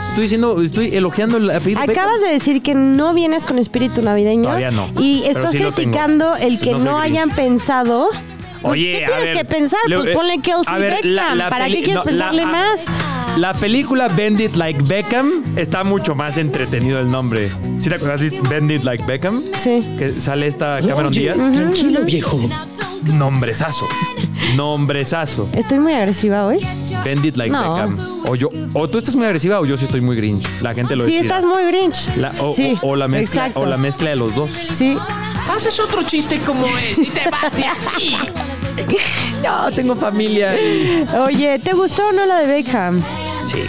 [0.08, 4.44] Estoy diciendo, estoy elogiando el apellido Acabas de decir que no vienes con espíritu navideño.
[4.44, 5.74] Todavía no, Y estás sí lo tengo.
[5.90, 7.04] criticando el que No no, soy Grinch.
[7.18, 8.08] hayan pensado.
[8.64, 9.80] Oye, ¿Qué a tienes ver, que pensar?
[9.86, 11.10] Pues ponle Kelsey a ver, Beckham.
[11.12, 12.80] la- la ¿Para qué quieres no, pensarle más?
[13.36, 17.50] La película Bend It Like Beckham está mucho más entretenido el nombre.
[17.78, 18.20] ¿Sí te acuerdas?
[18.20, 18.38] ¿Sí?
[18.48, 19.42] Bend It Like Beckham.
[19.58, 19.80] Sí.
[19.98, 21.36] Que sale esta Cameron Oye, Díaz.
[21.36, 22.40] Tranquilo, viejo.
[23.12, 23.86] Nombrezazo.
[24.56, 25.48] Nombrezazo.
[25.54, 26.58] Estoy muy agresiva hoy.
[27.04, 27.74] Bend It Like No.
[27.74, 27.98] Beckham.
[28.26, 30.46] O yo, o tú estás muy agresiva o yo sí estoy muy grinch.
[30.62, 31.28] La gente lo Sí, decide.
[31.28, 32.16] estás muy Grinch.
[32.16, 33.60] La- o, Sí, o- o la mezcla, exacto.
[33.60, 34.50] o la mezcla de los dos.
[34.50, 34.96] Sí.
[35.54, 38.16] Haces otro chiste como ese y te vas de aquí.
[39.42, 40.54] No, tengo familia.
[40.56, 43.02] y- Oye, ¿te gustó o no la de Beckham?
[43.52, 43.62] Sí,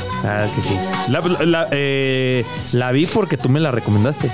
[0.55, 0.75] que sí.
[1.09, 4.31] La, la- eh, la vi porque tú me la recomendaste.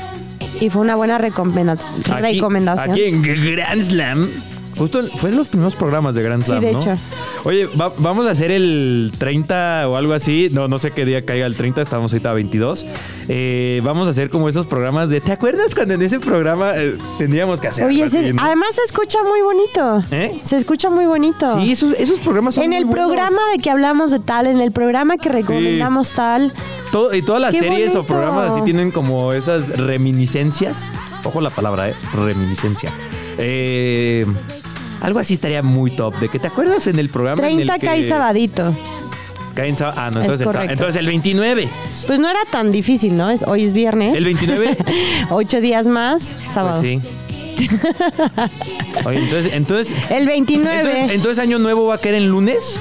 [0.59, 2.91] Y fue una buena Aquí- recomendación.
[2.91, 4.29] Aquí en Grand Slam.
[4.77, 6.79] Justo fue de los primeros programas de Grand Sí, Slam, de ¿no?
[6.79, 6.97] hecho.
[7.43, 10.49] Oye, va- vamos a hacer el 30 o algo así.
[10.51, 12.85] No, no sé qué día caiga el 30, estamos ahorita a 22.
[13.27, 15.21] eh, vamos a hacer como esos programas de.
[15.21, 17.85] ¿Te acuerdas cuando en ese programa eh, teníamos que hacer?
[17.85, 18.41] Oye, se- no?
[18.43, 20.03] además se escucha muy bonito.
[20.11, 20.39] ¿Eh?
[20.43, 21.59] Se escucha muy bonito.
[21.59, 23.05] Sí, esos, esos programas son En muy el buenos.
[23.07, 26.51] programa de que hablamos de tal, en el programa que recomendamos tal.
[26.91, 30.91] Todo- y todas las ¡Qué series o programas así tienen como esas reminiscencias.
[31.23, 31.95] Ojo la palabra, ¿eh?
[32.15, 32.91] Reminiscencia.
[33.37, 34.25] Eh,
[35.01, 36.15] algo así estaría muy top.
[36.19, 37.41] ¿De que te acuerdas en el programa?
[37.47, 38.73] en 30 el que cae sabadito.
[39.55, 41.69] caen sab- Ah, no, Es entonces, el, entonces el 29.
[42.07, 43.29] Pues no era tan difícil, ¿no?
[43.29, 44.15] Es- hoy es viernes.
[44.15, 44.77] El 29.
[45.29, 46.81] Ocho días más, sábado.
[46.81, 47.09] Pues sí.
[49.05, 50.79] Oye, entonces, entonces, El 29.
[50.79, 52.79] entonces, entonces año nuevo va a caer en lunes.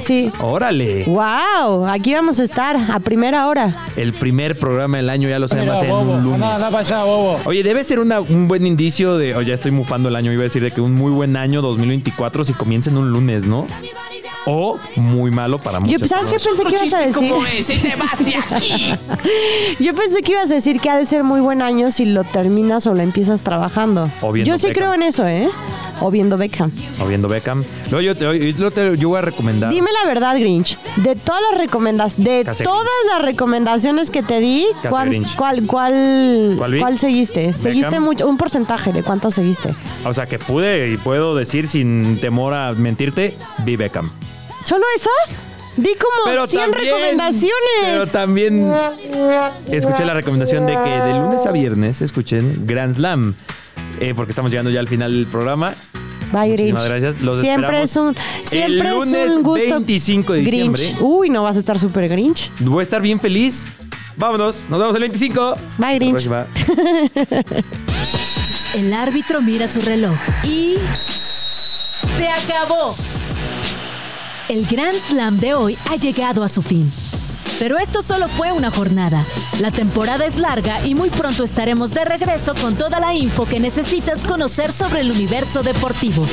[0.00, 0.30] Sí.
[0.40, 1.04] Órale.
[1.04, 1.86] ¡Wow!
[1.86, 3.74] Aquí vamos a estar a primera hora.
[3.96, 6.34] El primer programa del año ya lo sabemos en un lunes.
[6.42, 7.38] anda, anda para allá, bobo.
[7.44, 9.34] Oye, debe ser una- un buen indicio de.
[9.34, 10.32] O ya estoy mufando el año.
[10.32, 13.44] Iba a decir de que un muy buen año 2024 si comienza en un lunes,
[13.44, 13.66] ¿no?
[14.50, 16.00] O muy malo para muchos.
[16.00, 17.14] Yo, ¿sabes qué pensé que ibas a decir?
[17.30, 17.68] ¿Cómo es?
[17.68, 18.94] ¡Y te vas de aquí!
[19.84, 22.24] Yo pensé que ibas a decir que ha de ser muy buen año si lo
[22.24, 24.08] terminas o lo empiezas trabajando.
[24.44, 25.48] Yo sí creo en eso, ¿eh?
[26.00, 26.70] O viendo Beckham.
[27.00, 27.64] O viendo Beckham.
[27.90, 29.70] Luego yo, te- yo te- yo voy a recomendar.
[29.70, 30.78] Dime la verdad, Grinch.
[30.96, 36.54] De todas las recomendaciones, de Casi todas las recomendaciones que te di, ¿cuál, cuál, cuál,
[36.56, 37.52] ¿Cuál cuál seguiste?
[37.52, 39.74] Seguiste mucho, un porcentaje de cuánto seguiste.
[40.04, 44.10] O sea, que pude y puedo decir sin temor a mentirte, vi Beckham.
[44.64, 45.10] ¿Solo eso?
[45.76, 47.52] Di como Pero 100 también- recomendaciones.
[47.84, 48.72] Pero también
[49.70, 53.34] escuché la recomendación de que de lunes a viernes escuchen Grand Slam.
[54.00, 55.74] Eh, porque estamos llegando ya al final del programa.
[56.32, 56.72] Bye, Grinch.
[56.72, 57.22] Muchísimas gracias.
[57.22, 60.76] Los siempre es esperamos un siempre el lunes es un gusto 25 de Grinch.
[60.76, 61.04] diciembre.
[61.04, 62.50] Uy, no vas a estar súper Grinch.
[62.60, 63.66] Voy a estar bien feliz.
[64.16, 64.64] Vámonos.
[64.68, 65.56] Nos vemos el 25.
[65.78, 66.26] Bye, Grinch.
[66.26, 66.46] La.
[68.74, 70.74] El árbitro mira su reloj y...
[72.18, 72.94] ¡Se acabó!
[74.48, 76.90] El Grand Slam de hoy ha llegado a su fin.
[77.58, 79.24] Pero esto solo fue una jornada.
[79.60, 83.58] La temporada es larga y muy pronto estaremos de regreso con toda la info que
[83.58, 86.26] necesitas conocer sobre el universo deportivo.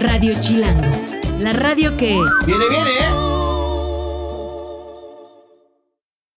[0.00, 0.88] Radio Chilango,
[1.40, 2.20] la radio que...
[2.46, 3.37] Viene, viene, ¿eh?